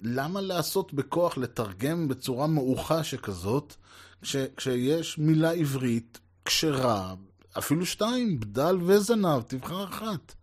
[0.00, 3.74] למה לעשות בכוח לתרגם בצורה מעוכה שכזאת,
[4.22, 7.14] כש, כשיש מילה עברית כשרה,
[7.58, 10.34] אפילו שתיים, בדל וזנב, תבחר אחת.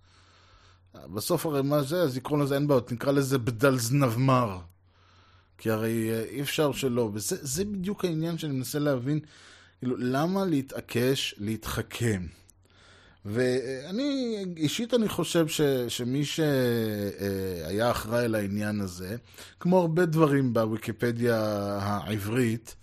[0.95, 4.59] בסוף הרי מה זה, אז יקראו לזה אין בעיות, נקרא לזה בדל זנבמר.
[5.57, 9.19] כי הרי אה, אי אפשר שלא, וזה זה בדיוק העניין שאני מנסה להבין,
[9.79, 12.25] כאילו, למה להתעקש, להתחכם?
[13.25, 19.15] ואני, אישית אני חושב ש, שמי שהיה אחראי לעניין הזה,
[19.59, 21.37] כמו הרבה דברים בוויקיפדיה
[21.81, 22.75] העברית,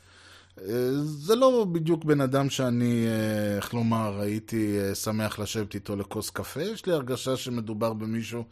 [0.69, 5.97] אה, זה לא בדיוק בן אדם שאני, אה, איך לומר, הייתי אה, שמח לשבת איתו
[5.97, 6.63] לכוס קפה.
[6.63, 8.45] יש לי הרגשה שמדובר במישהו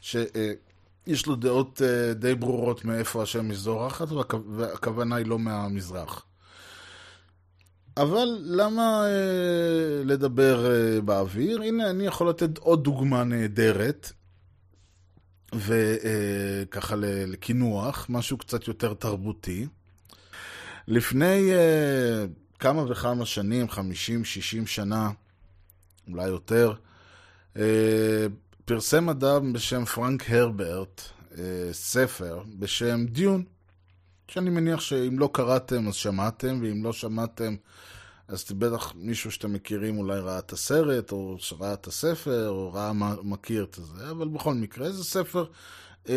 [0.00, 1.80] שיש לו דעות
[2.14, 6.24] די ברורות מאיפה השמש זורחת, והכ- והכוונה היא לא מהמזרח.
[7.96, 11.62] אבל למה אה, לדבר אה, באוויר?
[11.62, 14.12] הנה, אני יכול לתת עוד דוגמה נהדרת,
[15.54, 16.94] וככה
[17.26, 19.66] לקינוח, משהו קצת יותר תרבותי.
[20.88, 23.76] לפני uh, כמה וכמה שנים, 50-60
[24.66, 25.10] שנה,
[26.08, 26.74] אולי יותר,
[27.54, 27.58] uh,
[28.64, 31.36] פרסם אדם בשם פרנק הרברט uh,
[31.72, 33.44] ספר בשם דיון,
[34.28, 37.56] שאני מניח שאם לא קראתם אז שמעתם, ואם לא שמעתם
[38.28, 42.92] אז בטח מישהו שאתם מכירים אולי ראה את הסרט, או שראה את הספר, או ראה,
[43.22, 45.44] מכיר את זה, אבל בכל מקרה זה ספר...
[46.06, 46.10] Uh,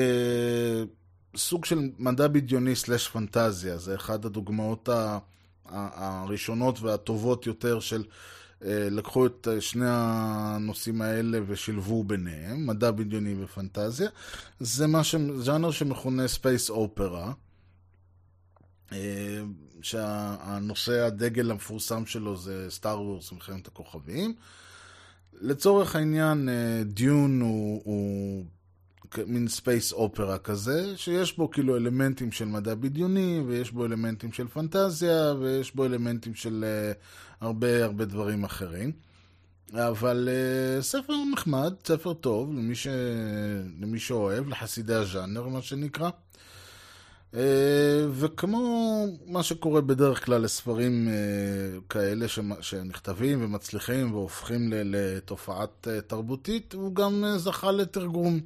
[1.35, 5.19] סוג של מדע בדיוני סלש פנטזיה, זה אחת הדוגמאות ה-
[5.69, 8.03] הראשונות והטובות יותר של
[8.65, 14.09] אה, לקחו את שני הנושאים האלה ושילבו ביניהם, מדע בדיוני ופנטזיה.
[14.59, 15.15] זה מה ש...
[15.37, 16.23] ז'אנר שמכונה
[16.69, 17.31] אופרה, אה,
[19.81, 24.35] שהנושא הדגל המפורסם שלו זה Star Wars, מלחמת הכוכבים.
[25.41, 26.49] לצורך העניין,
[26.85, 28.45] Dune הוא, הוא
[29.25, 34.47] מין space opera כזה, שיש בו כאילו אלמנטים של מדע בדיוני, ויש בו אלמנטים של
[34.47, 36.97] פנטזיה, ויש בו אלמנטים של אה,
[37.41, 38.91] הרבה הרבה דברים אחרים.
[39.73, 42.87] אבל uh, ספר נחמד, ספר טוב, למי, ש...
[43.81, 46.09] למי שאוהב, לחסידי הז'אנר, מה שנקרא.
[46.09, 46.13] Uh,
[48.11, 52.25] וכמו מה שקורה בדרך כלל לספרים uh, כאלה.
[52.61, 54.73] שנכתבים ומצליחים והופכים.
[54.73, 58.39] לתופעת uh, תרבותית, הוא גם זכה לתרגום.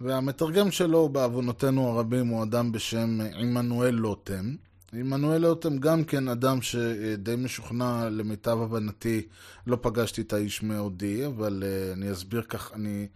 [0.00, 4.54] והמתרגם שלו, בעוונותינו הרבים, הוא אדם בשם עמנואל לוטם.
[4.92, 9.26] עמנואל לוטם גם כן אדם שדי משוכנע, למיטב הבנתי,
[9.66, 13.06] לא פגשתי את האיש מעודי, אבל אני אסביר כך, אני...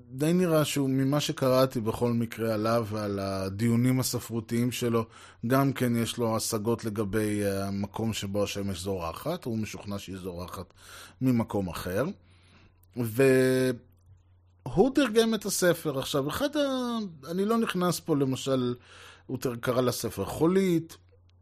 [0.00, 5.04] Uh, די נראה שהוא, ממה שקראתי בכל מקרה עליו ועל הדיונים הספרותיים שלו,
[5.46, 10.74] גם כן יש לו השגות לגבי המקום שבו השמש זורחת, הוא משוכנע שהיא זורחת
[11.20, 12.04] ממקום אחר.
[13.02, 13.22] ו...
[14.62, 15.98] הוא תרגם את הספר.
[15.98, 16.98] עכשיו, אחד ה...
[17.30, 18.74] אני לא נכנס פה, למשל,
[19.26, 20.96] הוא קרא לספר חולית,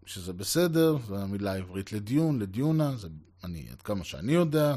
[0.07, 3.09] שזה בסדר, זו המילה העברית ל Dune, לדיונה, זה
[3.45, 4.75] אני, עד כמה שאני יודע,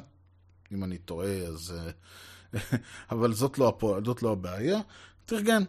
[0.71, 1.73] אם אני טועה, אז...
[3.11, 3.99] אבל זאת לא, הפוע...
[4.05, 4.79] זאת לא הבעיה.
[5.25, 5.63] תרגם.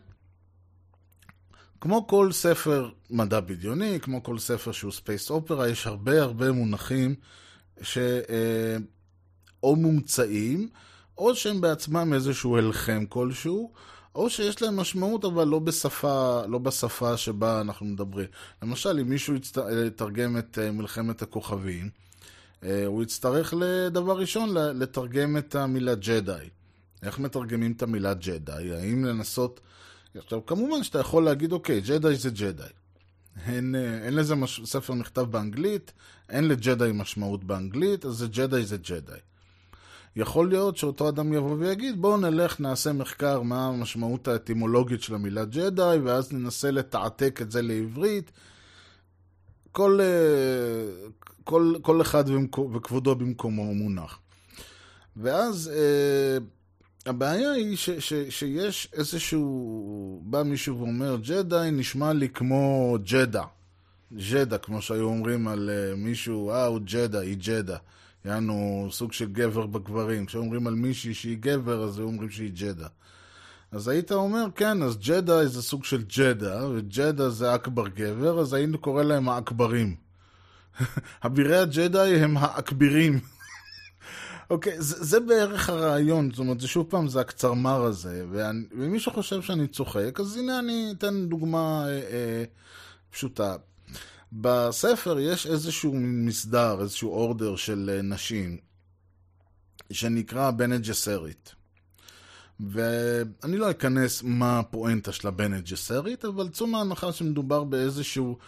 [1.81, 7.15] כמו כל ספר מדע בדיוני, כמו כל ספר שהוא space opera, יש הרבה הרבה מונחים
[7.83, 8.07] שאו
[9.63, 10.69] מומצאים,
[11.19, 13.73] או שהם בעצמם איזשהו הלחם כלשהו,
[14.15, 18.27] או שיש להם משמעות אבל לא בשפה, לא בשפה שבה אנחנו מדברים.
[18.63, 19.35] למשל, אם מישהו
[19.87, 21.91] יתרגם את מלחמת הכוכבים,
[22.63, 26.49] הוא יצטרך לדבר ראשון לתרגם את המילה ג'די.
[27.03, 28.73] איך מתרגמים את המילה ג'די?
[28.75, 29.61] האם לנסות...
[30.15, 32.63] עכשיו, כמובן שאתה יכול להגיד, אוקיי, ג'די זה ג'די.
[33.47, 33.75] אין,
[34.05, 34.61] אין לזה מש...
[34.65, 35.93] ספר נכתב באנגלית,
[36.29, 39.19] אין לג'די משמעות באנגלית, אז זה ג'די זה ג'די.
[40.17, 45.45] יכול להיות שאותו אדם יבוא ויגיד, בואו נלך, נעשה מחקר מה המשמעות האטימולוגית של המילה
[45.45, 48.31] ג'די, ואז ננסה לתעתק את זה לעברית.
[49.73, 50.01] כל,
[51.45, 52.25] כל, כל אחד
[52.75, 54.19] וכבודו במקומו מונח.
[55.17, 56.39] ואז אה,
[57.07, 63.43] הבעיה היא ש, ש, שיש איזשהו, בא מישהו ואומר, ג'די נשמע לי כמו ג'דה.
[64.31, 67.77] ג'דה, כמו שהיו אומרים על אה, מישהו, אה, הוא ג'דה, היא ג'דה.
[68.25, 70.27] יענו סוג של גבר בגברים.
[70.27, 72.87] כשאומרים על מישהי שהיא גבר, אז היו אומרים שהיא ג'דה.
[73.73, 78.53] אז היית אומר, כן, אז ג'דה זה סוג של ג'דה, וג'דה זה אכבר גבר, אז
[78.53, 79.95] היינו קורא להם האכברים.
[81.27, 83.21] אבירי הג'די הם האכבירים.
[84.53, 89.01] אוקיי, זה, זה בערך הרעיון, זאת אומרת, זה שוב פעם, זה הקצרמר הזה, ואני, ומי
[89.01, 92.45] שחושב שאני צוחק, אז הנה אני אתן דוגמה אה, אה,
[93.11, 93.57] פשוטה.
[94.33, 98.57] בספר יש איזשהו מסדר, איזשהו אורדר של אה, נשים,
[99.93, 101.55] שנקרא בנה ג'סרית.
[102.61, 108.39] ואני לא אכנס מה הפואנטה של הבנה ג'סרית, אבל צאו מההנחה שמדובר באיזשהו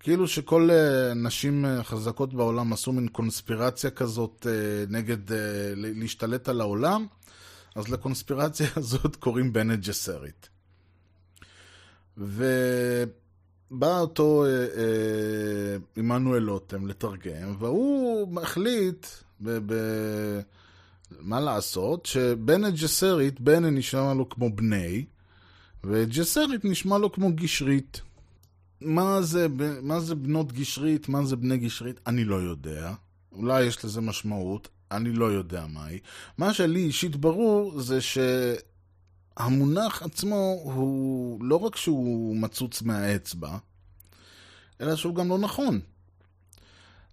[0.00, 5.18] כאילו שכל uh, נשים uh, חזקות בעולם עשו מין קונספירציה כזאת uh, נגד
[5.76, 7.06] להשתלט על העולם,
[7.74, 10.48] אז לקונספירציה הזאת קוראים בנה ג'סרית.
[12.16, 14.44] ובא אותו
[15.96, 19.06] עמנואל לוטם לתרגם, והוא החליט,
[19.40, 20.40] ב- ב-
[21.20, 25.04] מה לעשות, שבנה ג'סרית, בנה נשמע לו כמו בני,
[25.84, 28.00] וג'סרית נשמע לו כמו גשרית.
[28.80, 29.46] מה זה,
[29.82, 32.94] מה זה בנות גשרית, מה זה בני גשרית, אני לא יודע.
[33.32, 35.98] אולי יש לזה משמעות, אני לא יודע מהי.
[36.38, 37.98] מה שלי אישית ברור זה
[39.36, 43.58] שהמונח עצמו הוא לא רק שהוא מצוץ מהאצבע,
[44.80, 45.80] אלא שהוא גם לא נכון.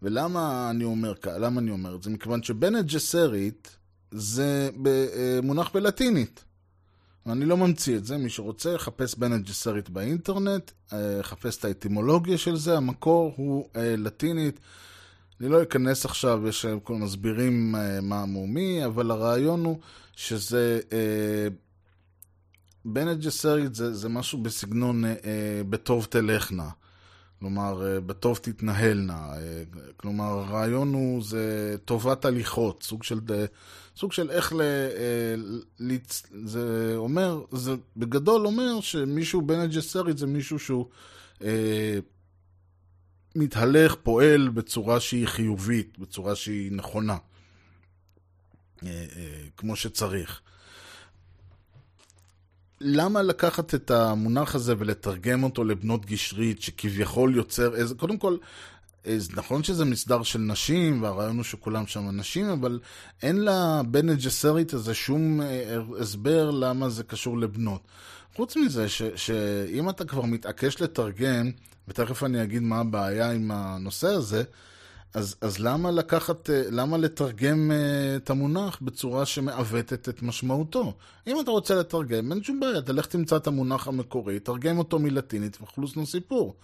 [0.02, 2.10] ולמה אני אומר, למה אני אומר את זה?
[2.10, 3.78] מכיוון שבנט ג'סרית
[4.12, 4.70] זה
[5.44, 6.44] מונח בלטינית.
[7.28, 10.72] אני לא ממציא את זה, מי שרוצה, יחפש בנט ג'סרית באינטרנט,
[11.20, 14.60] יחפש את האטימולוגיה של זה, המקור הוא אה, לטינית.
[15.42, 19.80] אני לא אכנס עכשיו, יש כל מסבירים אה, מה המומי, אבל הרעיון הוא
[20.16, 20.80] שזה...
[20.94, 21.48] אה,
[22.86, 26.70] בנט ג'סרית זה, זה משהו בסגנון אה, אה, בטוב תלכנה.
[27.46, 29.34] כלומר, אה, בטוב תתנהלנה.
[29.34, 29.64] אה,
[29.98, 33.20] כלומר, הרעיון הוא, זה טובת הליכות, סוג של,
[33.96, 34.62] סוג של איך ל...
[34.62, 35.96] אה,
[36.46, 40.86] זה אומר, זה בגדול אומר שמישהו בן ג'סרית זה מישהו שהוא
[41.44, 42.00] אה,
[43.36, 47.18] מתהלך, פועל בצורה שהיא חיובית, בצורה שהיא נכונה,
[48.84, 50.42] אה, אה, כמו שצריך.
[52.82, 57.96] למה לקחת את המונח הזה ולתרגם אותו לבנות גשרית, שכביכול יוצר איזה...
[57.96, 58.38] קודם כל,
[59.36, 62.80] נכון שזה מסדר של נשים, והרעיון הוא שכולם שם נשים, אבל
[63.22, 67.82] אין לבן ג'סרית הזה שום אה, הסבר למה זה קשור לבנות.
[68.36, 71.52] חוץ מזה, ש, שאם אתה כבר מתעקש לתרגם,
[71.88, 74.44] ותכף אני אגיד מה הבעיה עם הנושא הזה,
[75.16, 80.94] אז, אז למה לקחת, אה, למה לתרגם uh, את המונח בצורה שמעוותת את משמעותו?
[81.28, 85.58] אם אתה רוצה לתרגם, אין שום בעיה, תלך תמצא את המונח המקורי, תרגם אותו מלטינית
[85.62, 86.56] וחלוסנו סיפור.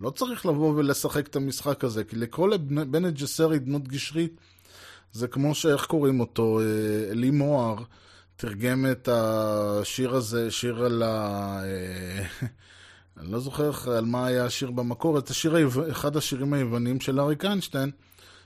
[0.00, 4.40] לא צריך לבוא ולשחק את המשחק הזה, כי לקרוא לבנט ג'סרי דמות גשרית,
[5.12, 6.64] זה כמו שאיך קוראים אותו, אה,
[7.10, 7.76] אלי מוהר
[8.36, 11.60] תרגם את השיר הזה, שיר על ה...
[13.20, 17.44] אני לא זוכר על מה היה השיר במקור, את השיר, אחד השירים היוונים של אריק
[17.44, 17.90] איינשטיין,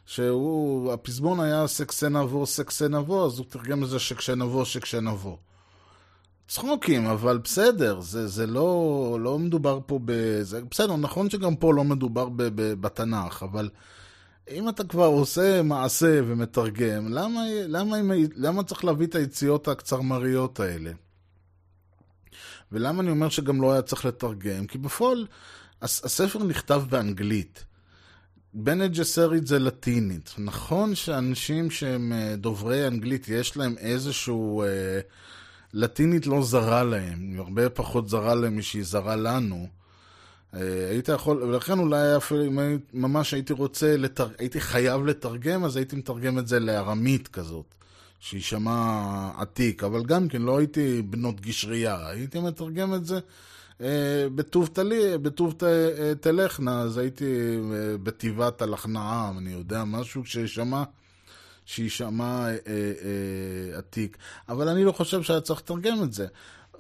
[0.07, 5.39] שהוא, הפזמון היה סקסנבו, סקסנבו, אז הוא תרגם את זה שקשנבו, שקשנבו.
[6.49, 10.13] צחוקים, אבל בסדר, זה, זה לא, לא מדובר פה ב...
[10.43, 13.71] זה, בסדר, נכון שגם פה לא מדובר ב, ב, בתנ"ך, אבל
[14.51, 17.97] אם אתה כבר עושה מעשה ומתרגם, למה, למה,
[18.37, 20.91] למה צריך להביא את היציאות הקצרמריות האלה?
[22.73, 24.67] ולמה אני אומר שגם לא היה צריך לתרגם?
[24.67, 25.27] כי בפועל
[25.83, 27.65] הספר נכתב באנגלית.
[28.55, 30.35] בנט ג'סרית זה לטינית.
[30.39, 34.63] נכון שאנשים שהם אה, דוברי אנגלית, יש להם איזשהו...
[34.63, 35.01] אה,
[35.75, 39.67] לטינית לא זרה להם, היא הרבה פחות זרה להם משהיא זרה לנו.
[40.55, 44.29] אה, היית יכול, ולכן אולי אפילו אם ממש הייתי רוצה, לתר...
[44.39, 47.75] הייתי חייב לתרגם, אז הייתי מתרגם את זה לארמית כזאת.
[48.23, 53.19] שיישמע עתיק, אבל גם כן לא הייתי בנות גשרייה, הייתי מתרגם את זה
[53.81, 60.83] אה, בטוב תלי, בטוב אה, תלכנה, אז הייתי אה, בתיבת הלכנעה, אני יודע, משהו שישמע,
[61.67, 64.17] שישמע אה, אה, עתיק.
[64.49, 66.27] אבל אני לא חושב שהיה צריך לתרגם את זה.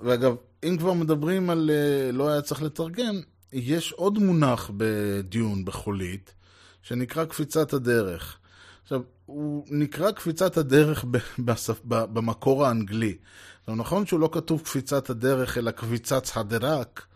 [0.02, 0.34] ואגב,
[0.64, 3.20] אם כבר מדברים על אה, לא היה צריך לתרגם,
[3.52, 6.34] יש עוד מונח בדיון בחולית,
[6.82, 8.38] שנקרא קפיצת הדרך.
[8.82, 9.00] עכשיו,
[9.32, 11.04] הוא נקרא קפיצת הדרך
[11.38, 11.80] בספ...
[11.84, 13.16] במקור האנגלי.
[13.60, 17.06] עכשיו, נכון שהוא לא כתוב קפיצת הדרך, אלא קביצת הדרק,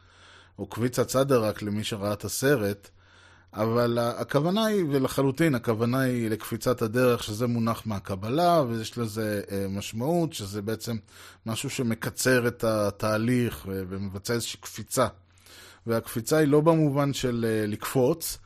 [0.59, 2.89] או קביצת סדרק למי שראה את הסרט,
[3.55, 10.33] אבל הכוונה היא, ולחלוטין הכוונה היא לקפיצת הדרך, שזה מונח מהקבלה, ויש לזה אה, משמעות,
[10.33, 10.97] שזה בעצם
[11.47, 15.07] משהו שמקצר את התהליך ומבצע איזושהי קפיצה.
[15.87, 18.39] והקפיצה היא לא במובן של אה, לקפוץ,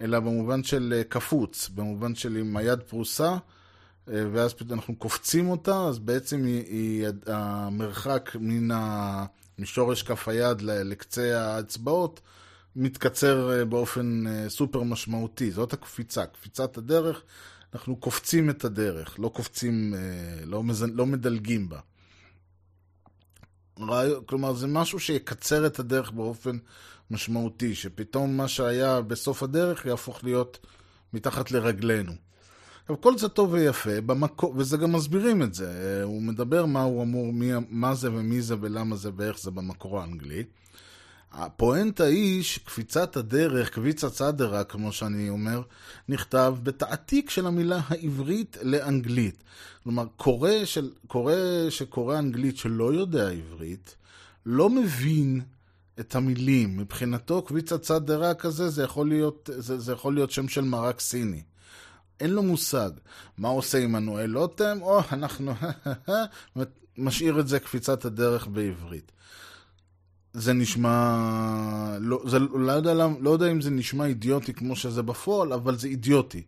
[0.00, 3.36] אלא במובן של אה, קפוץ, במובן של עם היד פרוסה,
[4.08, 9.24] אה, ואז אנחנו קופצים אותה, אז בעצם היא, היא המרחק מן ה...
[9.58, 12.20] משורש כף היד לקצה האצבעות
[12.76, 15.50] מתקצר אה, באופן סופר משמעותי.
[15.50, 17.22] זאת הקפיצה, קפיצת הדרך,
[17.74, 19.94] אנחנו קופצים את הדרך, לא קופצים,
[20.44, 20.82] לא, מז...
[20.82, 21.80] לא מדלגים בה.
[24.26, 26.58] כלומר, זה משהו שיקצר את הדרך באופן
[27.10, 30.66] משמעותי, שפתאום מה שהיה בסוף הדרך יהפוך להיות
[31.12, 32.12] מתחת לרגלינו.
[32.82, 36.00] עכשיו, כל זה טוב ויפה, במקור, וזה גם מסבירים את זה.
[36.04, 40.00] הוא מדבר מה הוא אמור, מי, מה זה ומי זה ולמה זה ואיך זה במקור
[40.00, 40.44] האנגלי.
[41.32, 45.62] הפואנטה היא שקפיצת הדרך, קביצה צדרה, כמו שאני אומר,
[46.08, 49.44] נכתב בתעתיק של המילה העברית לאנגלית.
[49.82, 51.34] כלומר, קורא, של, קורא
[51.68, 53.96] שקורא אנגלית שלא יודע עברית,
[54.46, 55.40] לא מבין
[56.00, 56.76] את המילים.
[56.76, 61.42] מבחינתו, קביצה צדרה כזה, זה יכול להיות, זה, זה יכול להיות שם של מרק סיני.
[62.20, 62.90] אין לו מושג.
[63.38, 64.78] מה עושה עמנואל לוטם?
[64.82, 65.54] או, אנחנו
[66.98, 69.12] משאיר את זה קפיצת הדרך בעברית.
[70.32, 71.96] זה נשמע...
[72.00, 75.88] לא, זה, לא, יודע, לא יודע אם זה נשמע אידיוטי כמו שזה בפועל, אבל זה
[75.88, 76.42] אידיוטי.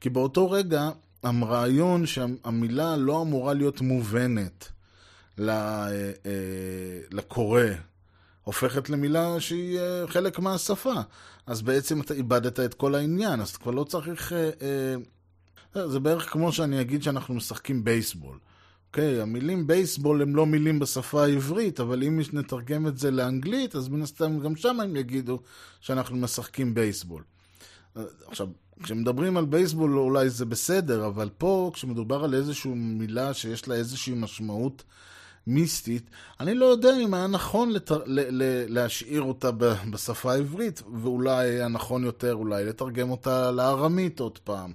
[0.00, 0.90] כי באותו רגע,
[1.22, 4.68] הרעיון שהמילה לא אמורה להיות מובנת
[5.40, 5.88] אה,
[6.26, 7.62] אה, לקורא,
[8.48, 10.94] הופכת למילה שהיא אה, חלק מהשפה.
[11.46, 14.32] אז בעצם אתה איבדת את כל העניין, אז אתה כבר לא צריך...
[14.32, 14.50] אה,
[15.76, 18.38] אה, זה בערך כמו שאני אגיד שאנחנו משחקים בייסבול.
[18.86, 23.88] אוקיי, המילים בייסבול הם לא מילים בשפה העברית, אבל אם נתרגם את זה לאנגלית, אז
[23.88, 25.40] מן הסתם גם שם הם יגידו
[25.80, 27.22] שאנחנו משחקים בייסבול.
[28.26, 28.48] עכשיו,
[28.82, 34.14] כשמדברים על בייסבול אולי זה בסדר, אבל פה, כשמדובר על איזושהי מילה שיש לה איזושהי
[34.14, 34.84] משמעות
[35.48, 38.02] מיסטית, אני לא יודע אם היה נכון לתר...
[38.06, 38.42] ל...
[38.42, 38.64] ל...
[38.74, 39.74] להשאיר אותה ב...
[39.90, 44.72] בשפה העברית, ואולי היה נכון יותר אולי לתרגם אותה לארמית עוד פעם,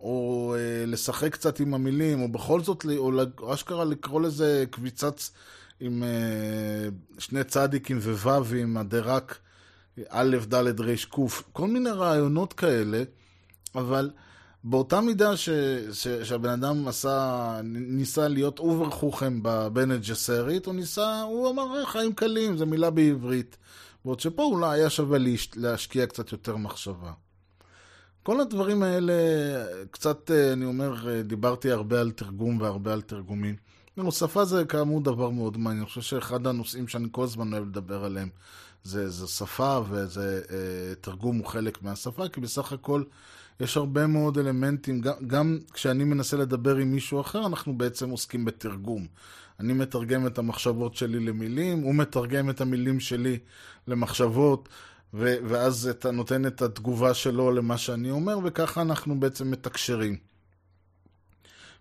[0.00, 3.12] או אה, לשחק קצת עם המילים, או בכל זאת, או
[3.54, 5.20] אשכרה לקרוא לזה קביצת
[5.80, 6.88] עם אה,
[7.18, 9.38] שני צדיקים וו"ים, הדרק
[10.08, 13.02] א', ד', ר', ק', כל מיני רעיונות כאלה,
[13.74, 14.10] אבל
[14.64, 15.48] באותה מידה ש,
[15.92, 21.86] ש, שהבן אדם עשה, ניסה להיות אובר חוכם בבן ג'סרית, הוא ניסה, הוא אמר, "אה,
[21.86, 23.56] חיים קלים, זו מילה בעברית.
[24.04, 27.12] בעוד שפה אולי היה שווה להש, להשקיע קצת יותר מחשבה.
[28.22, 29.12] כל הדברים האלה,
[29.90, 33.56] קצת, אה, אני אומר, אה, דיברתי הרבה על תרגום והרבה על תרגומים.
[34.10, 35.82] שפה זה כאמור דבר מאוד מעניין.
[35.82, 38.28] אני חושב שאחד הנושאים שאני כל הזמן אוהב לדבר עליהם
[38.84, 43.02] זה, זה שפה וזה אה, תרגום הוא חלק מהשפה, כי בסך הכל
[43.60, 48.44] יש הרבה מאוד אלמנטים, גם, גם כשאני מנסה לדבר עם מישהו אחר, אנחנו בעצם עוסקים
[48.44, 49.06] בתרגום.
[49.60, 53.38] אני מתרגם את המחשבות שלי למילים, הוא מתרגם את המילים שלי
[53.88, 54.68] למחשבות,
[55.14, 60.33] ו- ואז אתה נותן את התגובה שלו למה שאני אומר, וככה אנחנו בעצם מתקשרים.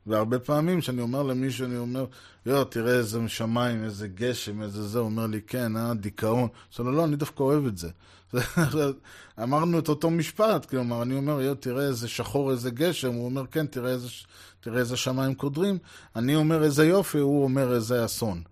[0.07, 2.05] והרבה פעמים כשאני אומר למישהו, אני אומר,
[2.45, 6.47] יואו, תראה איזה שמיים, איזה גשם, איזה זה, הוא אומר לי, כן, אה, דיכאון.
[6.73, 7.89] אז אני לא, אני דווקא אוהב את זה.
[9.43, 13.45] אמרנו את אותו משפט, כלומר, אני אומר, יואו, תראה איזה שחור, איזה גשם, הוא אומר,
[13.51, 14.07] כן, תראה איזה,
[14.59, 15.77] תראה איזה שמיים קודרים.
[16.15, 18.43] אני אומר, איזה יופי, הוא אומר, איזה אסון.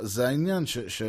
[0.00, 1.02] זה העניין, ש, ש...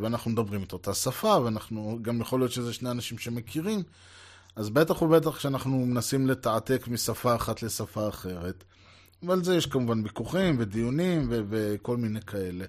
[0.00, 3.82] ואנחנו מדברים את אותה שפה, ואנחנו, גם יכול להיות שזה שני אנשים שמכירים,
[4.56, 8.64] אז בטח ובטח כשאנחנו מנסים לתעתק משפה אחת לשפה אחרת.
[9.22, 12.64] ועל זה יש כמובן ויכוחים ודיונים ו- וכל מיני כאלה.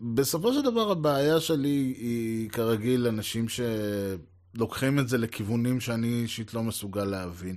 [0.00, 6.62] בסופו של דבר הבעיה שלי היא כרגיל אנשים שלוקחים את זה לכיוונים שאני אישית לא
[6.62, 7.56] מסוגל להבין.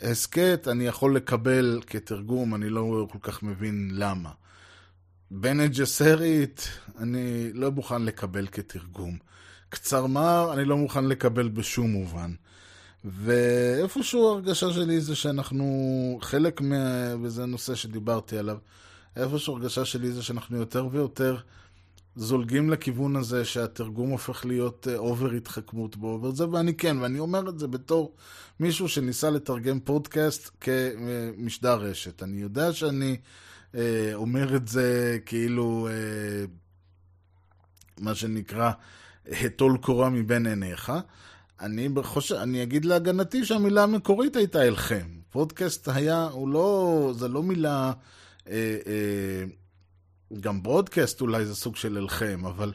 [0.00, 4.30] הסכת אני יכול לקבל כתרגום, אני לא כל כך מבין למה.
[5.30, 6.68] בנט ג'סרית,
[6.98, 9.18] אני לא מוכן לקבל כתרגום.
[9.68, 12.34] קצרמר, אני לא מוכן לקבל בשום מובן.
[13.10, 17.14] ואיפשהו הרגשה שלי זה שאנחנו, חלק מה...
[17.22, 18.56] וזה נושא שדיברתי עליו,
[19.16, 21.36] איפשהו הרגשה שלי זה שאנחנו יותר ויותר
[22.16, 27.58] זולגים לכיוון הזה שהתרגום הופך להיות אובר התחכמות בו, וזה, ואני כן, ואני אומר את
[27.58, 28.14] זה בתור
[28.60, 32.22] מישהו שניסה לתרגם פודקאסט כמשדר רשת.
[32.22, 33.16] אני יודע שאני
[33.74, 36.44] אה, אומר את זה כאילו, אה,
[38.00, 38.70] מה שנקרא,
[39.56, 40.92] טול קורה מבין עיניך.
[41.60, 42.32] אני, בחוש...
[42.32, 45.06] אני אגיד להגנתי שהמילה המקורית הייתה הלחם.
[45.30, 47.92] פודקאסט היה, הוא לא, זה לא מילה,
[48.48, 49.44] אה, אה,
[50.40, 52.72] גם broadcast אולי זה סוג של הלחם, אבל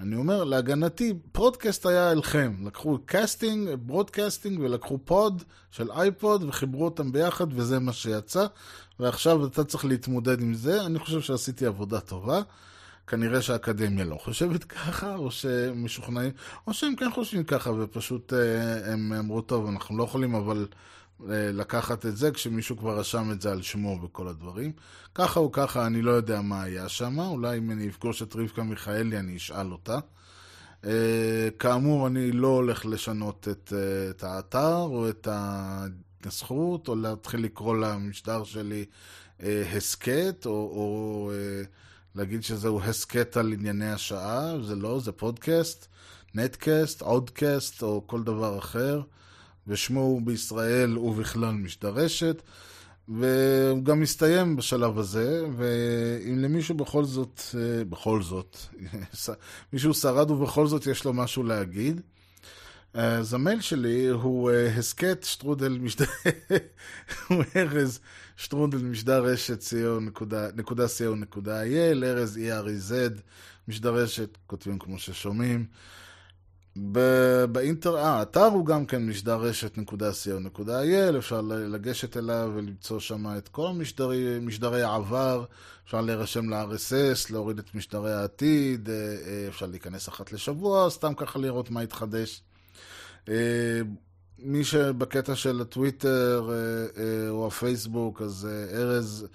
[0.00, 2.54] אני אומר, להגנתי, פודקאסט היה הלחם.
[2.66, 8.46] לקחו casting, broadcasting, ולקחו pod של iPod, וחיברו אותם ביחד, וזה מה שיצא.
[9.00, 10.86] ועכשיו אתה צריך להתמודד עם זה.
[10.86, 12.42] אני חושב שעשיתי עבודה טובה.
[13.06, 16.32] כנראה שהאקדמיה לא חושבת ככה, או שמשוכנעים,
[16.66, 20.66] או שהם כן חושבים ככה, ופשוט אה, הם אמרו, טוב, אנחנו לא יכולים אבל
[21.30, 24.72] אה, לקחת את זה כשמישהו כבר רשם את זה על שמו וכל הדברים.
[25.14, 28.62] ככה או ככה, אני לא יודע מה היה שם, אולי אם אני אפגוש את רבקה
[28.62, 29.98] מיכאלי אני אשאל אותה.
[30.84, 33.72] אה, כאמור, אני לא הולך לשנות את,
[34.10, 38.84] את האתר או את ההתנסחות, או להתחיל לקרוא למשדר שלי
[39.76, 41.30] הסכת, או, או
[42.16, 45.86] להגיד שזהו הסכת על ענייני השעה, זה לא, זה פודקאסט,
[46.34, 49.00] נטקאסט, אודקאסט, או כל דבר אחר,
[49.66, 52.42] ושמו הוא בישראל ובכלל משדרשת.
[53.08, 58.56] והוא גם מסתיים בשלב הזה, ואם למישהו בכל זאת, אה, בכל זאת,
[59.72, 62.00] מישהו שרד ובכל זאת יש לו משהו להגיד,
[62.94, 66.04] אז המייל שלי הוא אה, הסכת שטרודל משדר,
[67.28, 68.00] הוא ארז
[68.36, 69.64] שטרודל משדר רשת
[70.46, 73.20] נקודה co.il, ארז E-R-E-Z,
[73.68, 75.66] משדר רשת, כותבים כמו ששומעים.
[77.52, 77.96] באינטר...
[77.96, 84.38] אה, האתר הוא גם כן משדר רשת.co.il, אפשר לגשת אליו ולמצוא שם את כל המשדרי,
[84.40, 85.44] משדרי העבר,
[85.86, 91.38] אפשר להירשם ל-RSS, להוריד את משדרי העתיד, אה, אה, אפשר להיכנס אחת לשבוע, סתם ככה
[91.38, 92.42] לראות מה התחדש.
[93.28, 93.80] אה,
[94.38, 96.50] מי שבקטע של הטוויטר
[97.28, 99.26] או הפייסבוק, אז ארז,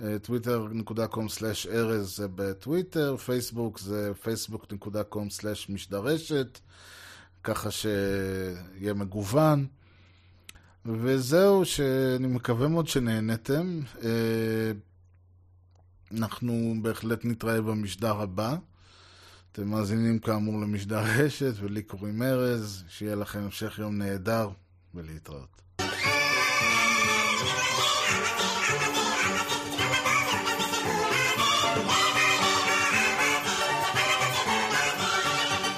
[0.00, 6.58] twitter.com/ארז זה בטוויטר, פייסבוק זה facebook.com/משדרשת.
[7.44, 9.66] ככה שיהיה מגוון.
[10.86, 13.80] וזהו, שאני מקווה מאוד שנהנתם.
[14.02, 14.72] אה,
[16.12, 18.56] אנחנו בהחלט נתראה במשדר הבא.
[19.52, 24.48] אתם מאזינים כאמור למשדר רשת, ולי קוראים ארז, שיהיה לכם המשך יום נהדר,
[24.94, 25.62] ולהתראות.